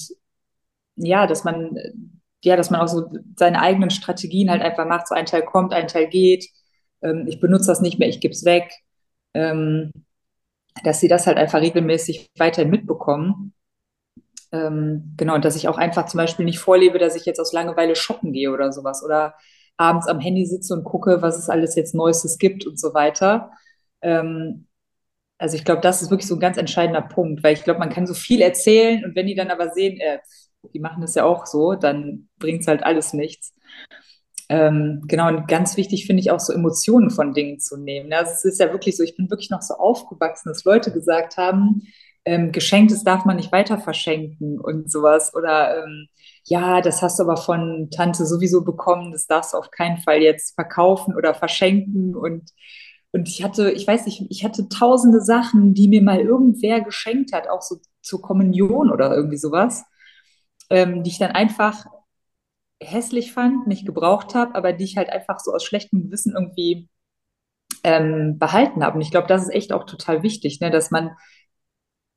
[0.95, 1.77] ja, dass man
[2.45, 5.07] ja, dass man auch so seine eigenen Strategien halt einfach macht.
[5.07, 6.47] So ein Teil kommt, ein Teil geht.
[7.01, 8.71] Ähm, ich benutze das nicht mehr, ich gebe es weg.
[9.33, 9.91] Ähm,
[10.83, 13.53] dass sie das halt einfach regelmäßig weiterhin mitbekommen.
[14.51, 17.53] Ähm, genau, und dass ich auch einfach zum Beispiel nicht vorlebe, dass ich jetzt aus
[17.53, 19.35] Langeweile shoppen gehe oder sowas oder
[19.77, 23.51] abends am Handy sitze und gucke, was es alles jetzt Neuestes gibt und so weiter.
[24.01, 24.67] Ähm,
[25.37, 27.89] also ich glaube, das ist wirklich so ein ganz entscheidender Punkt, weil ich glaube, man
[27.89, 30.19] kann so viel erzählen und wenn die dann aber sehen, äh,
[30.73, 33.53] die machen das ja auch so, dann bringt es halt alles nichts.
[34.47, 38.13] Ähm, genau, und ganz wichtig finde ich auch so Emotionen von Dingen zu nehmen.
[38.13, 41.37] Also es ist ja wirklich so, ich bin wirklich noch so aufgewachsen, dass Leute gesagt
[41.37, 41.81] haben,
[42.25, 45.33] ähm, Geschenktes darf man nicht weiter verschenken und sowas.
[45.35, 46.07] Oder ähm,
[46.45, 50.21] ja, das hast du aber von Tante sowieso bekommen, das darfst du auf keinen Fall
[50.21, 52.15] jetzt verkaufen oder verschenken.
[52.15, 52.51] Und,
[53.11, 57.33] und ich hatte, ich weiß nicht, ich hatte tausende Sachen, die mir mal irgendwer geschenkt
[57.33, 59.83] hat, auch so zur Kommunion oder irgendwie sowas,
[60.69, 61.85] ähm, die ich dann einfach
[62.81, 66.89] hässlich fand, nicht gebraucht habe, aber die ich halt einfach so aus schlechtem Gewissen irgendwie
[67.83, 68.95] ähm, behalten habe.
[68.95, 71.11] Und ich glaube, das ist echt auch total wichtig, ne, dass man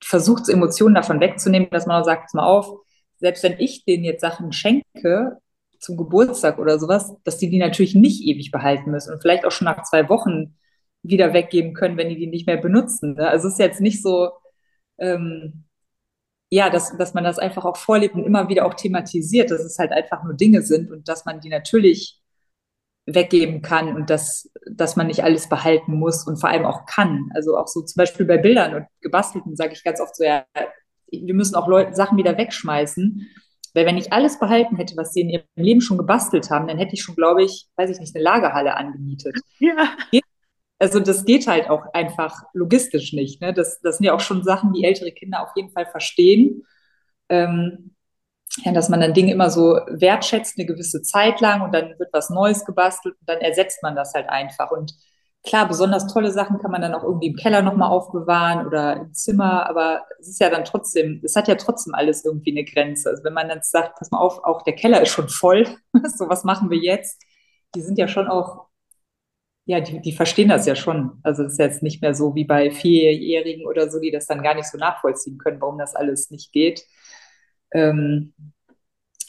[0.03, 2.69] versucht, Emotionen davon wegzunehmen, dass man sagt, mal auf,
[3.19, 5.39] selbst wenn ich denen jetzt Sachen schenke
[5.79, 9.53] zum Geburtstag oder sowas, dass die die natürlich nicht ewig behalten müssen und vielleicht auch
[9.53, 10.57] schon nach zwei Wochen
[11.03, 13.15] wieder weggeben können, wenn die die nicht mehr benutzen.
[13.15, 13.29] Ne?
[13.29, 14.31] Also es ist jetzt nicht so,
[14.99, 15.65] ähm,
[16.51, 19.79] ja, dass, dass man das einfach auch vorlebt und immer wieder auch thematisiert, dass es
[19.79, 22.21] halt einfach nur Dinge sind und dass man die natürlich
[23.07, 27.31] weggeben kann und dass, dass man nicht alles behalten muss und vor allem auch kann.
[27.35, 30.45] Also auch so zum Beispiel bei Bildern und Gebastelten sage ich ganz oft so, ja,
[31.11, 33.27] wir müssen auch Leute, Sachen wieder wegschmeißen.
[33.75, 36.79] Weil wenn ich alles behalten hätte, was sie in ihrem Leben schon gebastelt haben, dann
[36.79, 39.35] hätte ich schon, glaube ich, weiß ich nicht, eine Lagerhalle angemietet.
[39.61, 40.21] Ja.
[40.81, 43.41] Also das geht halt auch einfach logistisch nicht.
[43.41, 43.53] Ne?
[43.53, 46.65] Das, das sind ja auch schon Sachen, die ältere Kinder auf jeden Fall verstehen.
[47.29, 47.97] Ähm,
[48.65, 52.11] ja, dass man dann Dinge immer so wertschätzt, eine gewisse Zeit lang und dann wird
[52.13, 54.71] was Neues gebastelt und dann ersetzt man das halt einfach.
[54.71, 54.95] Und
[55.45, 59.15] klar, besonders tolle Sachen kann man dann auch irgendwie im Keller nochmal aufbewahren oder im
[59.15, 63.11] Zimmer, aber es ist ja dann trotzdem, es hat ja trotzdem alles irgendwie eine Grenze.
[63.11, 65.67] Also wenn man dann sagt, pass mal auf, auch der Keller ist schon voll,
[66.17, 67.23] so was machen wir jetzt?
[67.75, 68.67] Die sind ja schon auch,
[69.67, 71.21] ja, die, die verstehen das ja schon.
[71.23, 74.43] Also es ist jetzt nicht mehr so wie bei Vierjährigen oder so, die das dann
[74.43, 76.85] gar nicht so nachvollziehen können, warum das alles nicht geht.
[77.73, 78.35] Ähm,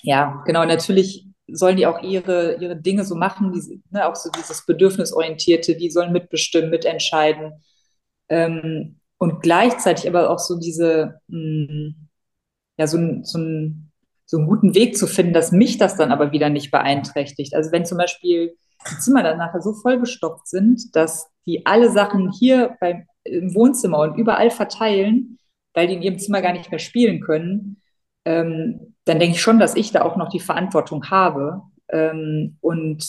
[0.04, 4.30] ja, genau, natürlich sollen die auch ihre, ihre Dinge so machen, die, ne, auch so
[4.30, 7.54] dieses Bedürfnisorientierte, die sollen mitbestimmen, mitentscheiden.
[8.30, 11.96] Ähm, und gleichzeitig aber auch so diese, mh, hm,
[12.78, 13.92] ja, so, so, ein,
[14.26, 17.54] so einen guten Weg zu finden, dass mich das dann aber wieder nicht beeinträchtigt.
[17.56, 18.56] Also wenn zum Beispiel
[18.90, 24.00] die Zimmer dann nachher so vollgestopft sind, dass die alle Sachen hier beim, im Wohnzimmer
[24.00, 25.38] und überall verteilen,
[25.74, 27.82] weil die in ihrem Zimmer gar nicht mehr spielen können,
[28.26, 33.06] ähm, dann denke ich schon, dass ich da auch noch die Verantwortung habe ähm, und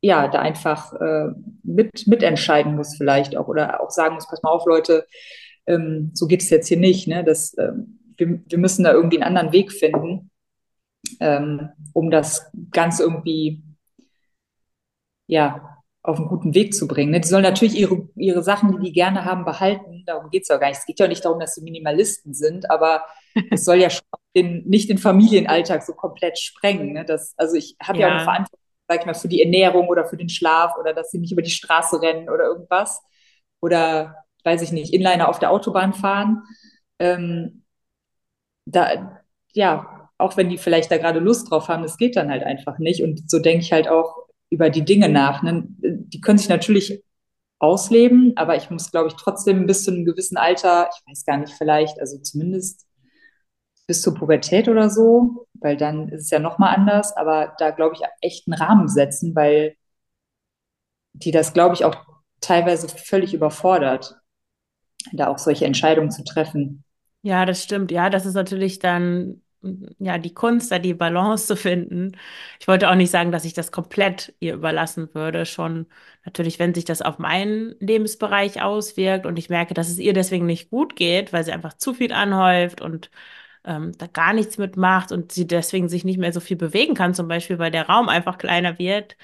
[0.00, 1.28] ja, da einfach äh,
[1.62, 5.06] mit, mitentscheiden muss vielleicht auch oder auch sagen muss, pass mal auf, Leute,
[5.66, 7.08] ähm, so geht es jetzt hier nicht.
[7.08, 7.24] Ne?
[7.24, 10.30] Das, ähm, wir, wir müssen da irgendwie einen anderen Weg finden,
[11.20, 13.62] ähm, um das Ganze irgendwie
[15.26, 15.73] ja,
[16.04, 17.12] auf einen guten Weg zu bringen.
[17.12, 17.20] Ne?
[17.20, 20.04] Die sollen natürlich ihre, ihre Sachen, die die gerne haben, behalten.
[20.06, 20.78] Darum geht es ja gar nicht.
[20.78, 23.02] Es geht ja nicht darum, dass sie Minimalisten sind, aber
[23.50, 24.04] es soll ja schon
[24.36, 26.92] den, nicht den Familienalltag so komplett sprengen.
[26.92, 27.06] Ne?
[27.06, 28.06] Das, also ich habe ja.
[28.06, 30.92] ja auch eine Verantwortung, sag ich mal, für die Ernährung oder für den Schlaf oder
[30.92, 33.02] dass sie nicht über die Straße rennen oder irgendwas.
[33.62, 34.14] Oder,
[34.44, 36.42] weiß ich nicht, Inliner auf der Autobahn fahren.
[36.98, 37.64] Ähm,
[38.66, 39.22] da,
[39.54, 42.78] ja, auch wenn die vielleicht da gerade Lust drauf haben, das geht dann halt einfach
[42.78, 43.02] nicht.
[43.02, 44.23] Und so denke ich halt auch,
[44.54, 45.42] über die Dinge nach.
[45.42, 45.64] Ne?
[45.68, 47.02] Die können sich natürlich
[47.58, 51.38] ausleben, aber ich muss, glaube ich, trotzdem bis zu einem gewissen Alter, ich weiß gar
[51.38, 52.86] nicht, vielleicht, also zumindest
[53.86, 57.94] bis zur Pubertät oder so, weil dann ist es ja nochmal anders, aber da, glaube
[57.94, 59.76] ich, echt einen Rahmen setzen, weil
[61.12, 61.96] die das, glaube ich, auch
[62.40, 64.16] teilweise völlig überfordert,
[65.12, 66.84] da auch solche Entscheidungen zu treffen.
[67.22, 67.90] Ja, das stimmt.
[67.90, 69.42] Ja, das ist natürlich dann
[69.98, 72.12] ja, die Kunst, da die Balance zu finden.
[72.60, 75.46] Ich wollte auch nicht sagen, dass ich das komplett ihr überlassen würde.
[75.46, 75.86] Schon
[76.24, 80.46] natürlich, wenn sich das auf meinen Lebensbereich auswirkt und ich merke, dass es ihr deswegen
[80.46, 83.10] nicht gut geht, weil sie einfach zu viel anhäuft und
[83.64, 87.14] ähm, da gar nichts mitmacht und sie deswegen sich nicht mehr so viel bewegen kann,
[87.14, 89.16] zum Beispiel, weil der Raum einfach kleiner wird,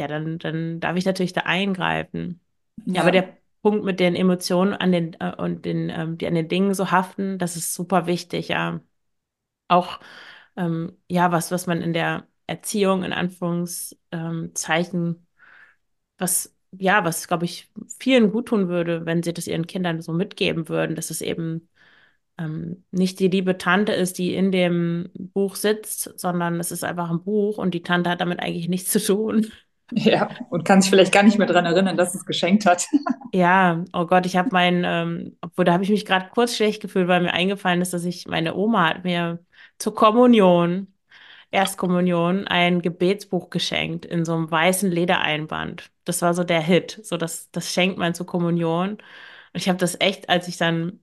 [0.00, 2.40] ja, dann, dann darf ich natürlich da eingreifen.
[2.86, 6.26] Ja, ja aber der Punkt mit den Emotionen an den äh, und den, ähm, die
[6.26, 8.80] an den Dingen so haften, das ist super wichtig, ja
[9.68, 10.00] auch
[10.56, 15.26] ähm, ja was, was man in der Erziehung in Anführungszeichen,
[16.18, 20.12] was ja, was glaube ich vielen gut tun würde, wenn sie das ihren Kindern so
[20.12, 21.68] mitgeben würden, dass es eben
[22.38, 27.10] ähm, nicht die liebe Tante ist, die in dem Buch sitzt, sondern es ist einfach
[27.10, 29.46] ein Buch und die Tante hat damit eigentlich nichts zu tun.
[29.92, 32.86] Ja, und kann sich vielleicht gar nicht mehr daran erinnern, dass es geschenkt hat.
[33.34, 36.80] Ja, oh Gott, ich habe meinen, ähm, obwohl da habe ich mich gerade kurz schlecht
[36.80, 39.44] gefühlt, weil mir eingefallen ist, dass ich, meine Oma hat mir
[39.78, 40.88] zur Kommunion,
[41.50, 45.90] Erstkommunion, ein Gebetsbuch geschenkt in so einem weißen Ledereinband.
[46.04, 47.00] Das war so der Hit.
[47.04, 48.92] So, das, das schenkt man zur Kommunion.
[48.94, 49.00] Und
[49.54, 51.00] ich habe das echt, als ich dann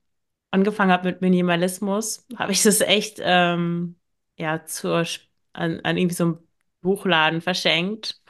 [0.51, 3.97] angefangen habe mit Minimalismus, habe ich das echt ähm,
[4.37, 5.05] ja zur
[5.53, 6.39] an, an irgendwie so einem
[6.81, 8.21] Buchladen verschenkt.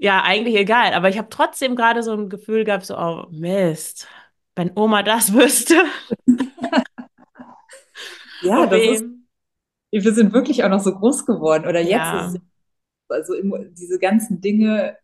[0.00, 4.06] Ja, eigentlich egal, aber ich habe trotzdem gerade so ein Gefühl gehabt, so, oh Mist,
[4.54, 5.74] wenn Oma das wüsste.
[8.42, 9.04] Ja, das ist,
[9.90, 11.66] wir sind wirklich auch noch so groß geworden.
[11.66, 12.26] Oder jetzt ja.
[12.26, 12.40] ist es
[13.08, 13.34] also
[13.70, 14.96] diese ganzen Dinge,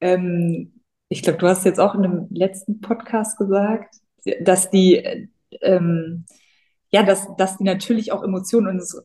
[0.00, 3.96] ähm, ich glaube, du hast jetzt auch in einem letzten Podcast gesagt,
[4.40, 5.28] dass die,
[5.60, 6.24] ähm,
[6.90, 9.02] ja, dass, dass die natürlich auch Emotionen uns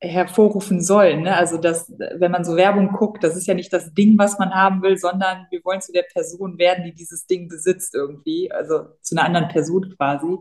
[0.00, 1.22] hervorrufen sollen.
[1.22, 1.36] Ne?
[1.36, 4.52] Also, dass, wenn man so Werbung guckt, das ist ja nicht das Ding, was man
[4.52, 8.86] haben will, sondern wir wollen zu der Person werden, die dieses Ding besitzt irgendwie, also
[9.00, 10.38] zu einer anderen Person quasi,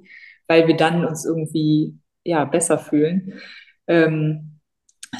[0.48, 3.34] weil wir dann uns irgendwie ja, besser fühlen.
[3.88, 4.60] Ähm,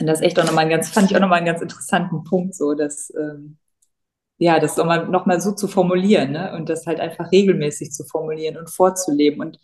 [0.02, 2.74] das echt auch nochmal ein ganz, fand ich auch nochmal einen ganz interessanten Punkt, so,
[2.74, 3.58] dass, ähm,
[4.40, 6.54] ja, das nochmal noch mal so zu formulieren, ne?
[6.56, 9.60] Und das halt einfach regelmäßig zu formulieren und vorzuleben und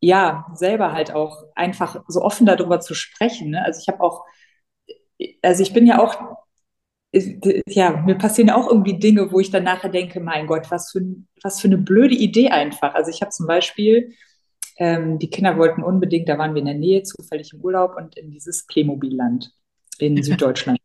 [0.00, 3.50] ja, selber halt auch einfach so offen darüber zu sprechen.
[3.50, 3.64] Ne?
[3.64, 4.24] Also ich habe auch,
[5.42, 6.16] also ich bin ja auch,
[7.68, 11.00] ja, mir passieren auch irgendwie Dinge, wo ich dann nachher denke, mein Gott, was für,
[11.42, 12.94] was für eine blöde Idee einfach.
[12.94, 14.12] Also ich habe zum Beispiel
[14.76, 18.16] ähm, die Kinder wollten unbedingt, da waren wir in der Nähe, zufällig im Urlaub und
[18.16, 19.52] in dieses Playmobil-Land
[19.98, 20.78] in Süddeutschland.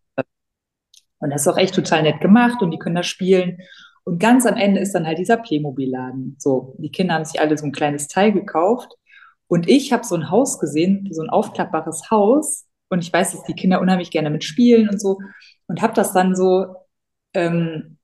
[1.20, 3.60] Und das ist auch echt total nett gemacht und die können da spielen.
[4.04, 6.36] Und ganz am Ende ist dann halt dieser Playmobil-Laden.
[6.40, 8.94] So, die Kinder haben sich alle so ein kleines Teil gekauft.
[9.48, 12.68] Und ich habe so ein Haus gesehen, so ein aufklappbares Haus.
[12.90, 15.20] Und ich weiß, dass die Kinder unheimlich gerne mit spielen und so.
[15.68, 16.76] Und habe das dann so
[17.34, 17.98] ähm,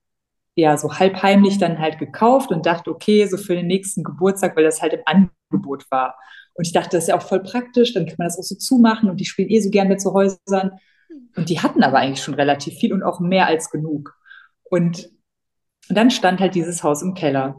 [0.56, 4.56] ja so halb heimlich dann halt gekauft und dachte, okay, so für den nächsten Geburtstag,
[4.56, 5.02] weil das halt im
[5.50, 6.16] Angebot war.
[6.54, 8.56] Und ich dachte, das ist ja auch voll praktisch, dann kann man das auch so
[8.56, 10.72] zumachen und die spielen eh so gerne mit so Häusern.
[11.36, 14.16] Und die hatten aber eigentlich schon relativ viel und auch mehr als genug.
[14.64, 15.10] Und,
[15.88, 17.56] und dann stand halt dieses Haus im Keller.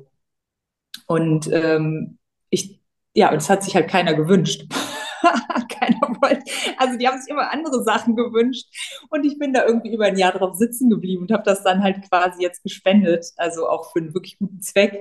[1.05, 2.17] Und ähm,
[2.49, 2.81] ich,
[3.13, 4.65] ja, und es hat sich halt keiner gewünscht.
[5.69, 6.43] keiner wollte.
[6.77, 8.65] Also die haben sich immer andere Sachen gewünscht.
[9.09, 11.83] Und ich bin da irgendwie über ein Jahr drauf sitzen geblieben und habe das dann
[11.83, 13.27] halt quasi jetzt gespendet.
[13.37, 14.99] Also auch für einen wirklich guten Zweck.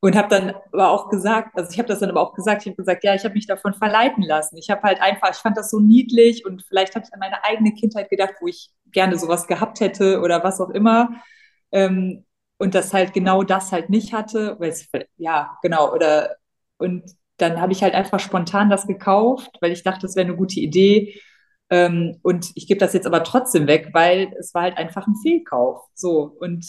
[0.00, 2.68] Und habe dann aber auch gesagt, also ich habe das dann aber auch gesagt, ich
[2.68, 4.58] habe gesagt, ja, ich habe mich davon verleiten lassen.
[4.58, 7.42] Ich habe halt einfach, ich fand das so niedlich und vielleicht habe ich an meine
[7.44, 11.10] eigene Kindheit gedacht, wo ich gerne sowas gehabt hätte oder was auch immer.
[11.72, 12.24] Ähm,
[12.58, 14.56] und das halt genau das halt nicht hatte.
[14.60, 15.92] Es, ja, genau.
[15.92, 16.36] Oder
[16.78, 17.04] und
[17.38, 20.60] dann habe ich halt einfach spontan das gekauft, weil ich dachte, das wäre eine gute
[20.60, 21.20] Idee.
[21.70, 25.16] Ähm, und ich gebe das jetzt aber trotzdem weg, weil es war halt einfach ein
[25.22, 25.82] Fehlkauf.
[25.94, 26.36] So.
[26.40, 26.66] Und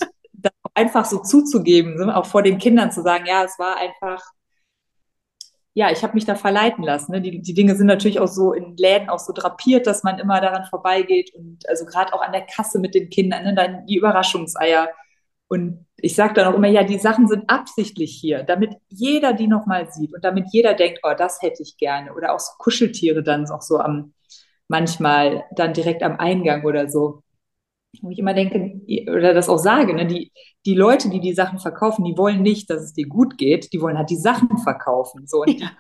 [0.75, 4.21] einfach so zuzugeben, so, auch vor den Kindern zu sagen, ja, es war einfach,
[5.73, 7.13] ja, ich habe mich da verleiten lassen.
[7.13, 7.21] Ne?
[7.21, 10.39] Die, die Dinge sind natürlich auch so in Läden auch so drapiert, dass man immer
[10.41, 13.55] daran vorbeigeht und also gerade auch an der Kasse mit den Kindern, ne?
[13.55, 14.89] dann die Überraschungseier.
[15.47, 19.47] Und ich sage dann auch immer, ja, die Sachen sind absichtlich hier, damit jeder die
[19.47, 22.13] nochmal sieht und damit jeder denkt, oh, das hätte ich gerne.
[22.13, 24.13] Oder auch so Kuscheltiere dann auch so am,
[24.67, 27.21] manchmal dann direkt am Eingang oder so
[28.01, 30.31] wo ich immer denke, oder das auch sage, ne, die,
[30.65, 33.81] die Leute, die die Sachen verkaufen, die wollen nicht, dass es dir gut geht, die
[33.81, 35.27] wollen halt die Sachen verkaufen.
[35.27, 35.71] So, und ja.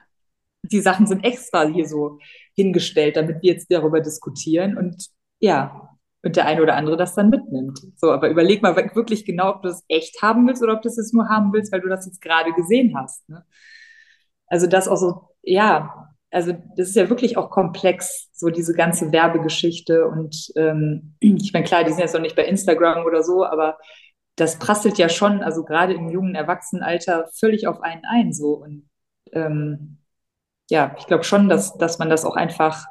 [0.63, 2.19] die, Sachen sind extra hier so
[2.55, 5.07] hingestellt, damit wir jetzt darüber diskutieren und
[5.39, 5.89] ja,
[6.23, 7.79] und der eine oder andere das dann mitnimmt.
[7.97, 10.89] So, aber überleg mal wirklich genau, ob du das echt haben willst oder ob du
[10.89, 13.29] es nur haben willst, weil du das jetzt gerade gesehen hast.
[13.29, 13.45] Ne?
[14.47, 19.13] Also das auch so, ja, also das ist ja wirklich auch komplex, so diese ganze
[19.13, 20.05] Werbegeschichte.
[20.05, 23.77] Und ähm, ich meine, klar, die sind jetzt noch nicht bei Instagram oder so, aber
[24.35, 28.33] das prasselt ja schon, also gerade im jungen Erwachsenenalter, völlig auf einen ein.
[28.33, 28.55] So.
[28.55, 28.89] Und
[29.31, 29.99] ähm,
[30.69, 32.85] ja, ich glaube schon, dass, dass man das auch einfach,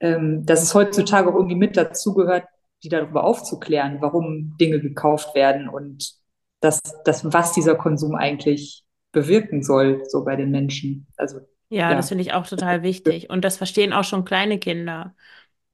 [0.00, 2.46] ähm, dass es heutzutage auch irgendwie mit dazugehört,
[2.82, 6.14] die darüber aufzuklären, warum Dinge gekauft werden und
[6.60, 11.06] das, das, was dieser Konsum eigentlich bewirken soll, so bei den Menschen.
[11.18, 13.30] Also ja, das finde ich auch total wichtig.
[13.30, 15.14] Und das verstehen auch schon kleine Kinder.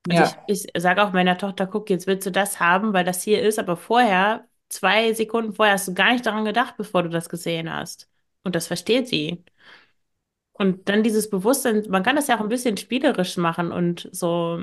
[0.08, 3.04] Also Ja, ich, ich sage auch meiner Tochter, guck, jetzt willst du das haben, weil
[3.04, 7.02] das hier ist, aber vorher, zwei Sekunden vorher, hast du gar nicht daran gedacht, bevor
[7.04, 8.10] du das gesehen hast.
[8.44, 9.44] Und das versteht sie.
[10.52, 14.62] Und dann dieses Bewusstsein, man kann das ja auch ein bisschen spielerisch machen und so,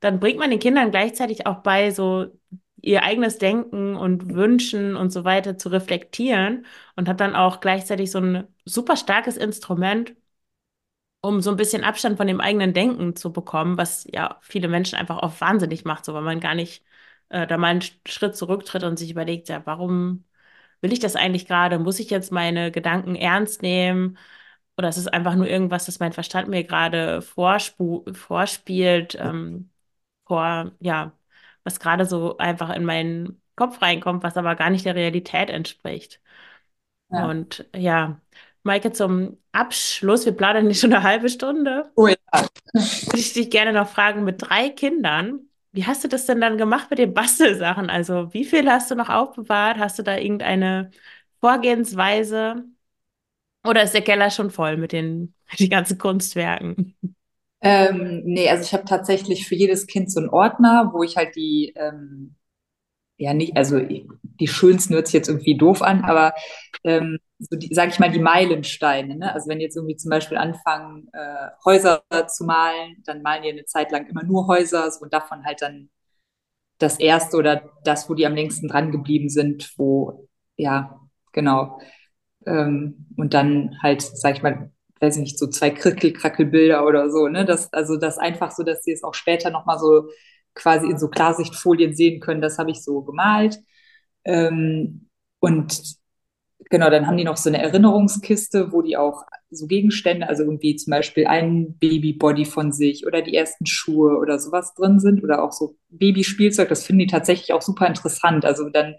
[0.00, 2.28] dann bringt man den Kindern gleichzeitig auch bei, so
[2.82, 8.10] ihr eigenes Denken und Wünschen und so weiter zu reflektieren und hat dann auch gleichzeitig
[8.10, 10.14] so ein super starkes Instrument,
[11.20, 14.96] um so ein bisschen Abstand von dem eigenen Denken zu bekommen, was ja viele Menschen
[14.98, 16.84] einfach auch wahnsinnig macht, so weil man gar nicht
[17.28, 20.24] äh, da mal einen Schritt zurücktritt und sich überlegt, ja, warum
[20.80, 21.78] will ich das eigentlich gerade?
[21.78, 24.18] Muss ich jetzt meine Gedanken ernst nehmen?
[24.76, 29.70] Oder ist es einfach nur irgendwas, das mein Verstand mir gerade vorspielt, ähm,
[30.26, 31.12] vor, ja,
[31.64, 36.20] was gerade so einfach in meinen Kopf reinkommt, was aber gar nicht der Realität entspricht.
[37.10, 37.26] Ja.
[37.28, 38.20] Und ja,
[38.62, 41.90] Maike, zum Abschluss, wir plaudern nicht schon eine halbe Stunde.
[41.96, 42.16] Oh ja.
[42.32, 45.40] Würde ich dich gerne noch fragen, mit drei Kindern,
[45.72, 47.90] wie hast du das denn dann gemacht mit den Bastelsachen?
[47.90, 49.78] Also, wie viel hast du noch aufbewahrt?
[49.78, 50.90] Hast du da irgendeine
[51.40, 52.64] Vorgehensweise?
[53.66, 56.96] Oder ist der Keller schon voll mit den, mit den ganzen Kunstwerken?
[57.62, 61.36] Ähm, nee, also ich habe tatsächlich für jedes Kind so einen Ordner, wo ich halt
[61.36, 62.36] die, ähm,
[63.20, 66.32] ja nicht, also die schönsten hört sich jetzt irgendwie doof an, aber
[66.84, 69.16] ähm, so die, sag ich mal, die Meilensteine.
[69.16, 69.34] Ne?
[69.34, 73.64] Also wenn jetzt irgendwie zum Beispiel anfangen, äh, Häuser zu malen, dann malen die eine
[73.66, 75.90] Zeit lang immer nur Häuser so, und davon halt dann
[76.78, 80.98] das erste oder das, wo die am längsten dran geblieben sind, wo, ja,
[81.32, 81.78] genau.
[82.46, 87.28] Ähm, und dann halt, sag ich mal, weiß ich nicht, so zwei Krickel-Krackel-Bilder oder so,
[87.28, 87.44] ne?
[87.44, 90.08] Das, also das einfach so, dass sie es auch später nochmal so
[90.54, 93.58] quasi in so Klarsichtfolien sehen können, das habe ich so gemalt.
[94.24, 95.08] Ähm,
[95.40, 95.98] und
[96.70, 100.76] Genau, dann haben die noch so eine Erinnerungskiste, wo die auch so Gegenstände, also irgendwie
[100.76, 105.42] zum Beispiel ein Babybody von sich oder die ersten Schuhe oder sowas drin sind oder
[105.42, 106.68] auch so Babyspielzeug.
[106.68, 108.44] Das finden die tatsächlich auch super interessant.
[108.44, 108.94] Also dann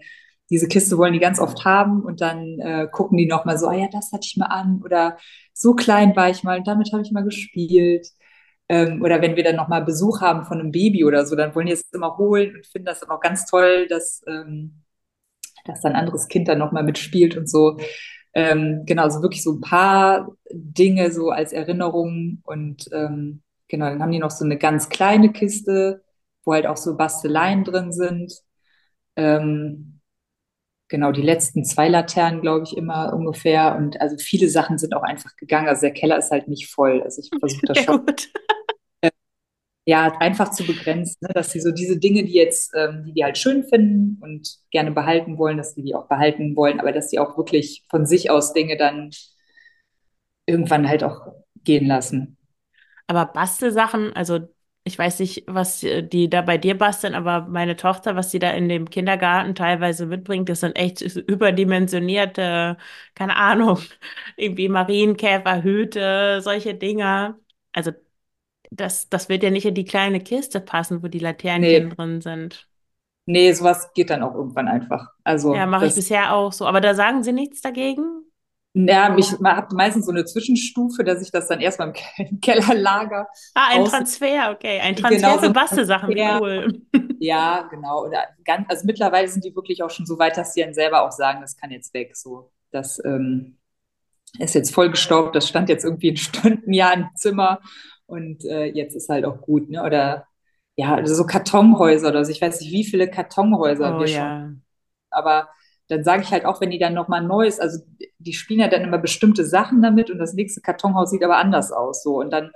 [0.50, 3.74] diese Kiste wollen die ganz oft haben und dann äh, gucken die nochmal so, ah
[3.74, 5.16] ja, das hatte ich mal an oder
[5.54, 8.06] so klein war ich mal und damit habe ich mal gespielt.
[8.68, 11.66] Ähm, oder wenn wir dann nochmal Besuch haben von einem Baby oder so, dann wollen
[11.66, 14.82] die es immer holen und finden das dann auch ganz toll, dass ähm,
[15.64, 17.78] dass dann ein anderes Kind dann nochmal mitspielt und so.
[18.34, 24.02] Ähm, genau, also wirklich so ein paar Dinge so als Erinnerung und ähm, genau, dann
[24.02, 26.02] haben die noch so eine ganz kleine Kiste,
[26.44, 28.32] wo halt auch so Basteleien drin sind.
[29.16, 30.00] Ähm,
[30.88, 33.76] genau, die letzten zwei Laternen, glaube ich, immer ungefähr.
[33.76, 35.68] Und also viele Sachen sind auch einfach gegangen.
[35.68, 37.02] Also der Keller ist halt nicht voll.
[37.02, 38.06] Also ich versuche das schon.
[39.84, 41.30] Ja, einfach zu begrenzen, ne?
[41.34, 44.92] dass sie so diese Dinge, die jetzt, ähm, die die halt schön finden und gerne
[44.92, 48.30] behalten wollen, dass sie die auch behalten wollen, aber dass sie auch wirklich von sich
[48.30, 49.10] aus Dinge dann
[50.46, 51.32] irgendwann halt auch
[51.64, 52.36] gehen lassen.
[53.06, 54.40] Aber Bastelsachen, also
[54.84, 58.50] ich weiß nicht, was die da bei dir basteln, aber meine Tochter, was sie da
[58.52, 62.76] in dem Kindergarten teilweise mitbringt, das sind echt überdimensionierte,
[63.14, 63.78] keine Ahnung,
[64.36, 67.38] irgendwie Marienkäferhüte, solche Dinger.
[67.72, 67.92] Also
[68.76, 72.20] das, das wird ja nicht in die kleine Kiste passen, wo die Laternchen Nee, drin
[72.20, 72.68] sind.
[73.26, 75.08] nee, sowas geht dann auch irgendwann einfach.
[75.50, 76.66] Ja, Also mache ich bisher auch so.
[76.66, 78.24] Aber da sagen sie nichts dagegen?
[78.74, 82.40] ja, ich habe meistens so eine Zwischenstufe, dass ich das dann erstmal im Ke- im
[82.40, 84.80] Kellerlager Ah, ein Transfer, okay.
[84.80, 86.82] Ein Transfer genau für Bastelsachen, cool.
[87.18, 88.04] Ja, genau.
[88.06, 91.02] Oder ganz, also mittlerweile sind die wirklich auch schon so weit, dass sie dann selber
[91.06, 92.16] auch sagen, das kann jetzt weg.
[92.16, 93.58] So, das ähm,
[94.38, 97.60] ist jetzt vollgestaubt, das stand jetzt irgendwie ein Stundenjahr im Zimmer
[98.12, 99.82] und äh, jetzt ist halt auch gut, ne?
[99.84, 100.26] Oder
[100.76, 102.30] ja, also so Kartonhäuser oder so.
[102.30, 104.52] Ich weiß nicht, wie viele Kartonhäuser Oh wir schon, ja.
[105.10, 105.48] aber
[105.88, 107.80] dann sage ich halt auch, wenn die dann nochmal neues, also
[108.18, 111.72] die spielen ja dann immer bestimmte Sachen damit und das nächste Kartonhaus sieht aber anders
[111.72, 112.02] aus.
[112.02, 112.50] So, und dann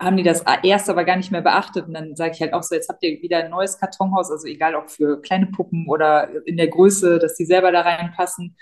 [0.00, 1.86] haben die das erst aber gar nicht mehr beachtet.
[1.86, 4.46] Und dann sage ich halt auch so, jetzt habt ihr wieder ein neues Kartonhaus, also
[4.46, 8.56] egal ob für kleine Puppen oder in der Größe, dass die selber da reinpassen.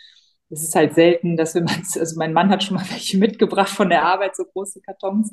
[0.51, 1.65] Es ist halt selten, dass wir,
[1.99, 5.33] also mein Mann hat schon mal welche mitgebracht von der Arbeit, so große Kartons.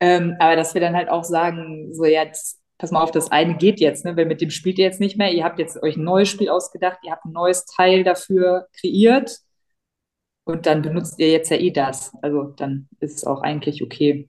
[0.00, 3.56] Ähm, aber dass wir dann halt auch sagen, so jetzt, pass mal auf, das eine
[3.56, 4.16] geht jetzt, ne?
[4.16, 5.32] Weil mit dem spielt ihr jetzt nicht mehr.
[5.32, 9.38] Ihr habt jetzt euch ein neues Spiel ausgedacht, ihr habt ein neues Teil dafür kreiert
[10.44, 12.12] und dann benutzt ihr jetzt ja eh das.
[12.22, 14.28] Also dann ist es auch eigentlich okay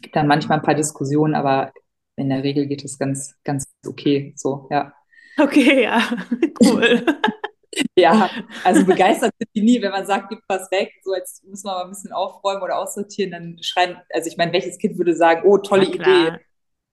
[0.00, 1.72] gibt dann manchmal ein paar Diskussionen, aber
[2.16, 4.32] in der Regel geht es ganz, ganz okay.
[4.36, 4.92] So, ja.
[5.38, 6.02] Okay, ja,
[6.62, 7.06] cool.
[7.96, 8.30] Ja,
[8.64, 11.72] also begeistert sind die nie, wenn man sagt, gib was weg, so jetzt müssen wir
[11.74, 15.42] mal ein bisschen aufräumen oder aussortieren, dann schreien, also ich meine, welches Kind würde sagen,
[15.44, 16.32] oh, tolle Idee,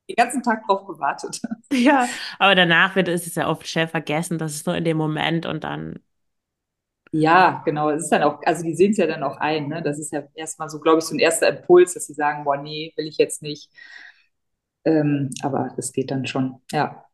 [0.09, 1.41] den ganzen Tag drauf gewartet.
[1.71, 2.09] Ja,
[2.39, 4.37] aber danach wird es ja oft schnell vergessen.
[4.37, 5.99] Das ist nur in dem Moment und dann.
[7.11, 9.81] Ja, genau, es ist dann auch, also die sehen es ja dann auch ein, ne?
[9.81, 12.57] Das ist ja erstmal so, glaube ich, so ein erster Impuls, dass sie sagen, boah,
[12.57, 13.69] nee, will ich jetzt nicht.
[14.85, 17.05] Ähm, aber das geht dann schon, ja.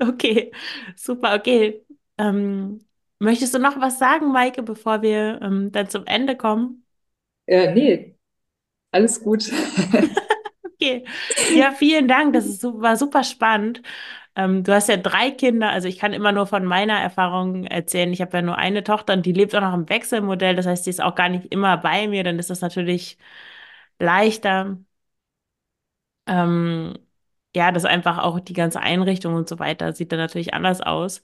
[0.00, 0.52] Okay,
[0.96, 1.84] super, okay.
[2.18, 2.80] Ähm,
[3.18, 6.84] möchtest du noch was sagen, Maike, bevor wir ähm, dann zum Ende kommen?
[7.46, 8.16] Äh, nee,
[8.92, 9.50] alles gut.
[10.64, 11.06] Okay,
[11.54, 12.34] ja, vielen Dank.
[12.34, 13.82] Das ist, war super spannend.
[14.36, 18.12] Ähm, du hast ja drei Kinder, also ich kann immer nur von meiner Erfahrung erzählen.
[18.12, 20.56] Ich habe ja nur eine Tochter und die lebt auch noch im Wechselmodell.
[20.56, 22.24] Das heißt, die ist auch gar nicht immer bei mir.
[22.24, 23.18] Dann ist das natürlich
[23.98, 24.78] leichter.
[26.26, 26.94] Ähm,
[27.54, 31.22] ja, das einfach auch die ganze Einrichtung und so weiter sieht dann natürlich anders aus.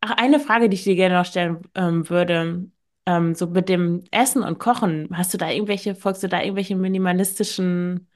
[0.00, 2.70] Ach, eine Frage, die ich dir gerne noch stellen ähm, würde.
[3.06, 6.76] Ähm, so mit dem Essen und Kochen, hast du da irgendwelche, folgst du da irgendwelche
[6.76, 8.08] minimalistischen,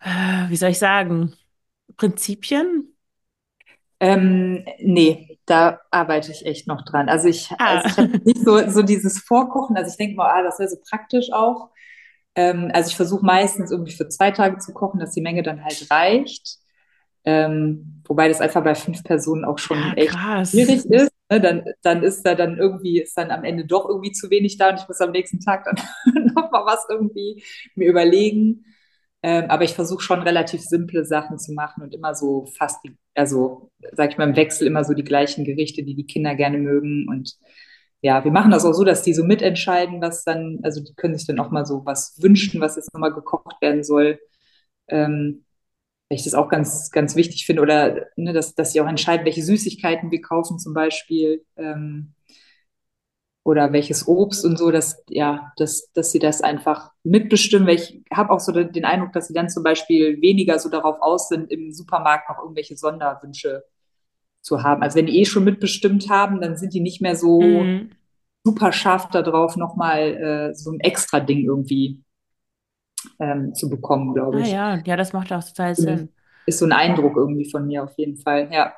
[0.00, 1.34] äh, wie soll ich sagen,
[1.96, 2.96] Prinzipien?
[4.00, 7.08] Ähm, nee, da arbeite ich echt noch dran.
[7.08, 10.30] Also ich, also Ah, ich habe nicht so, so dieses Vorkochen, also ich denke mal,
[10.30, 11.70] ah, das wäre so praktisch auch.
[12.34, 15.64] Ähm, also ich versuche meistens irgendwie für zwei Tage zu kochen, dass die Menge dann
[15.64, 16.58] halt reicht.
[17.24, 20.50] Ähm, wobei das einfach bei fünf Personen auch schon ja, echt krass.
[20.50, 21.12] schwierig ist.
[21.30, 21.40] Ne?
[21.40, 24.70] Dann, dann ist da dann irgendwie, ist dann am Ende doch irgendwie zu wenig da
[24.70, 25.76] und ich muss am nächsten Tag dann
[26.34, 27.42] noch mal was irgendwie
[27.74, 28.64] mir überlegen.
[29.22, 32.94] Ähm, aber ich versuche schon relativ simple Sachen zu machen und immer so fast, die,
[33.14, 36.58] also sag ich mal im Wechsel immer so die gleichen Gerichte, die die Kinder gerne
[36.58, 37.08] mögen.
[37.08, 37.34] Und
[38.02, 41.16] ja, wir machen das auch so, dass die so mitentscheiden, was dann, also die können
[41.16, 44.18] sich dann auch mal so was wünschen, was jetzt nochmal gekocht werden soll.
[44.88, 45.44] Ähm,
[46.08, 47.62] weil ich das auch ganz, ganz wichtig finde.
[47.62, 51.44] Oder ne, dass, dass sie auch entscheiden, welche Süßigkeiten wir kaufen zum Beispiel.
[51.56, 52.14] Ähm,
[53.44, 57.68] oder welches Obst und so, dass, ja, dass, dass sie das einfach mitbestimmen.
[57.68, 60.96] Weil ich habe auch so den, Eindruck, dass sie dann zum Beispiel weniger so darauf
[61.02, 63.64] aus sind, im Supermarkt noch irgendwelche Sonderwünsche
[64.40, 64.82] zu haben.
[64.82, 67.90] Also wenn die eh schon mitbestimmt haben, dann sind die nicht mehr so Hm.
[68.44, 72.02] super scharf darauf, nochmal äh, so ein extra Ding irgendwie
[73.20, 74.56] ähm, zu bekommen, glaube Ah ich.
[74.56, 76.12] ja, ja, das macht auch total Sinn.
[76.46, 78.74] Ist so ein Eindruck irgendwie von mir auf jeden Fall, ja.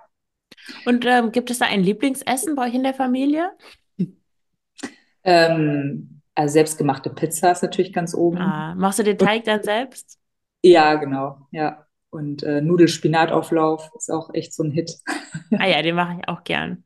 [0.85, 3.51] Und ähm, gibt es da ein Lieblingsessen bei euch in der Familie?
[5.25, 8.41] Ähm, also selbstgemachte Pizza ist natürlich ganz oben.
[8.41, 10.19] Ah, machst du den Teig dann selbst?
[10.63, 11.87] ja, genau, ja.
[12.11, 14.93] Und äh, Nudelspinatauflauf ist auch echt so ein Hit.
[15.57, 16.85] Ah ja, den mache ich auch gern.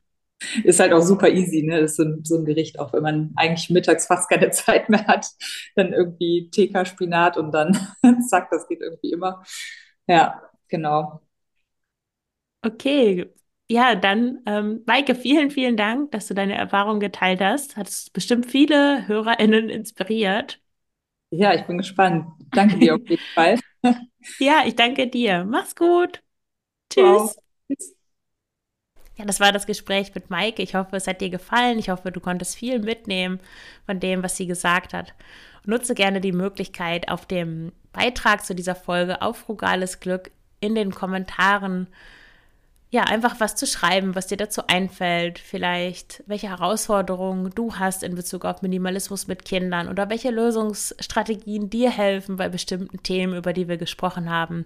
[0.65, 1.81] Ist halt auch super easy, ne?
[1.81, 5.07] Ist so ein, so ein Gericht, auch wenn man eigentlich mittags fast keine Zeit mehr
[5.07, 5.27] hat,
[5.77, 7.79] dann irgendwie TK-Spinat und dann
[8.29, 9.43] zack, das geht irgendwie immer.
[10.07, 11.21] Ja, genau.
[12.63, 13.27] Okay,
[13.71, 17.77] ja, dann, ähm, Maike, vielen, vielen Dank, dass du deine Erfahrung geteilt hast.
[17.77, 20.61] Hat es bestimmt viele HörerInnen inspiriert.
[21.31, 22.27] Ja, ich bin gespannt.
[22.55, 23.59] Danke dir auf jeden Fall.
[24.39, 25.45] Ja, ich danke dir.
[25.45, 26.21] Mach's gut.
[26.97, 27.35] Wow.
[29.21, 30.63] Ja, das war das Gespräch mit Maike.
[30.63, 31.79] Ich hoffe, es hat dir gefallen.
[31.79, 33.39] Ich hoffe, du konntest viel mitnehmen
[33.85, 35.13] von dem, was sie gesagt hat.
[35.67, 40.95] Nutze gerne die Möglichkeit, auf dem Beitrag zu dieser Folge auf frugales Glück in den
[40.95, 41.89] Kommentaren
[42.89, 48.15] ja, einfach was zu schreiben, was dir dazu einfällt, vielleicht welche Herausforderungen du hast in
[48.15, 53.69] Bezug auf Minimalismus mit Kindern oder welche Lösungsstrategien dir helfen bei bestimmten Themen, über die
[53.69, 54.65] wir gesprochen haben.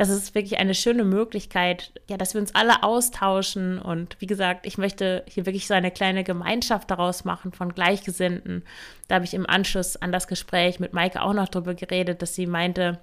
[0.00, 4.64] Das ist wirklich eine schöne Möglichkeit, ja, dass wir uns alle austauschen und wie gesagt,
[4.64, 8.62] ich möchte hier wirklich so eine kleine Gemeinschaft daraus machen von Gleichgesinnten.
[9.08, 12.34] Da habe ich im Anschluss an das Gespräch mit Maike auch noch drüber geredet, dass
[12.34, 12.98] sie meinte,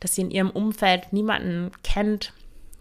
[0.00, 2.32] dass sie in ihrem Umfeld niemanden kennt,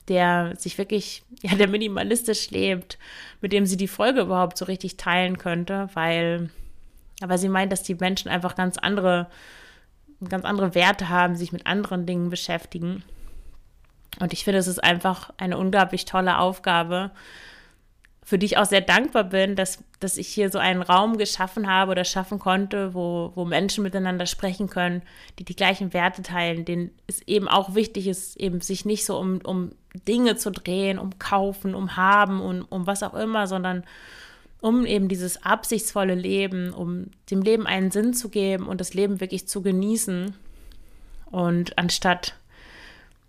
[0.07, 2.97] der sich wirklich, ja, der minimalistisch lebt,
[3.41, 6.49] mit dem sie die Folge überhaupt so richtig teilen könnte, weil,
[7.21, 9.27] aber sie meint, dass die Menschen einfach ganz andere,
[10.27, 13.03] ganz andere Werte haben, sich mit anderen Dingen beschäftigen.
[14.19, 17.11] Und ich finde, es ist einfach eine unglaublich tolle Aufgabe,
[18.23, 21.67] für die ich auch sehr dankbar bin, dass, dass ich hier so einen Raum geschaffen
[21.67, 25.01] habe oder schaffen konnte, wo, wo Menschen miteinander sprechen können,
[25.39, 29.17] die die gleichen Werte teilen, denen es eben auch wichtig ist, eben sich nicht so
[29.17, 29.71] um, um
[30.07, 33.83] Dinge zu drehen, um Kaufen, um Haben und um was auch immer, sondern
[34.61, 39.19] um eben dieses absichtsvolle Leben, um dem Leben einen Sinn zu geben und das Leben
[39.19, 40.35] wirklich zu genießen.
[41.31, 42.35] Und anstatt,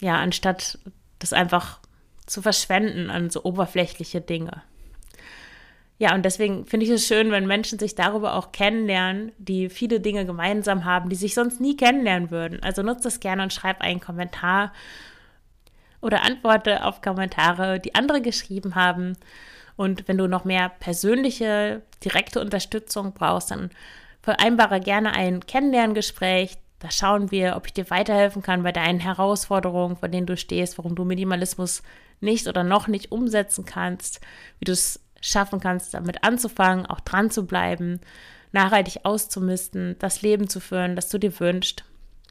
[0.02, 0.78] ja, anstatt
[1.18, 1.78] das einfach
[2.26, 4.62] zu verschwenden an so oberflächliche Dinge.
[5.98, 10.00] Ja, und deswegen finde ich es schön, wenn Menschen sich darüber auch kennenlernen, die viele
[10.00, 12.60] Dinge gemeinsam haben, die sich sonst nie kennenlernen würden.
[12.62, 14.72] Also nutze das gerne und schreib einen Kommentar
[16.00, 19.16] oder antworte auf Kommentare, die andere geschrieben haben.
[19.76, 23.70] Und wenn du noch mehr persönliche, direkte Unterstützung brauchst, dann
[24.22, 26.58] vereinbare gerne ein Kennenlerngespräch.
[26.82, 30.78] Da schauen wir, ob ich dir weiterhelfen kann bei deinen Herausforderungen, vor denen du stehst,
[30.78, 31.84] warum du Minimalismus
[32.20, 34.20] nicht oder noch nicht umsetzen kannst,
[34.58, 38.00] wie du es schaffen kannst, damit anzufangen, auch dran zu bleiben,
[38.50, 41.84] nachhaltig auszumisten, das Leben zu führen, das du dir wünschst,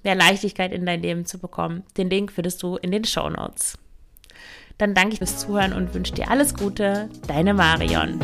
[0.03, 1.83] mehr Leichtigkeit in dein Leben zu bekommen.
[1.95, 3.77] Den Link findest du in den Show Notes.
[4.77, 7.07] Dann danke ich fürs Zuhören und wünsche dir alles Gute.
[7.25, 8.19] Deine Marion.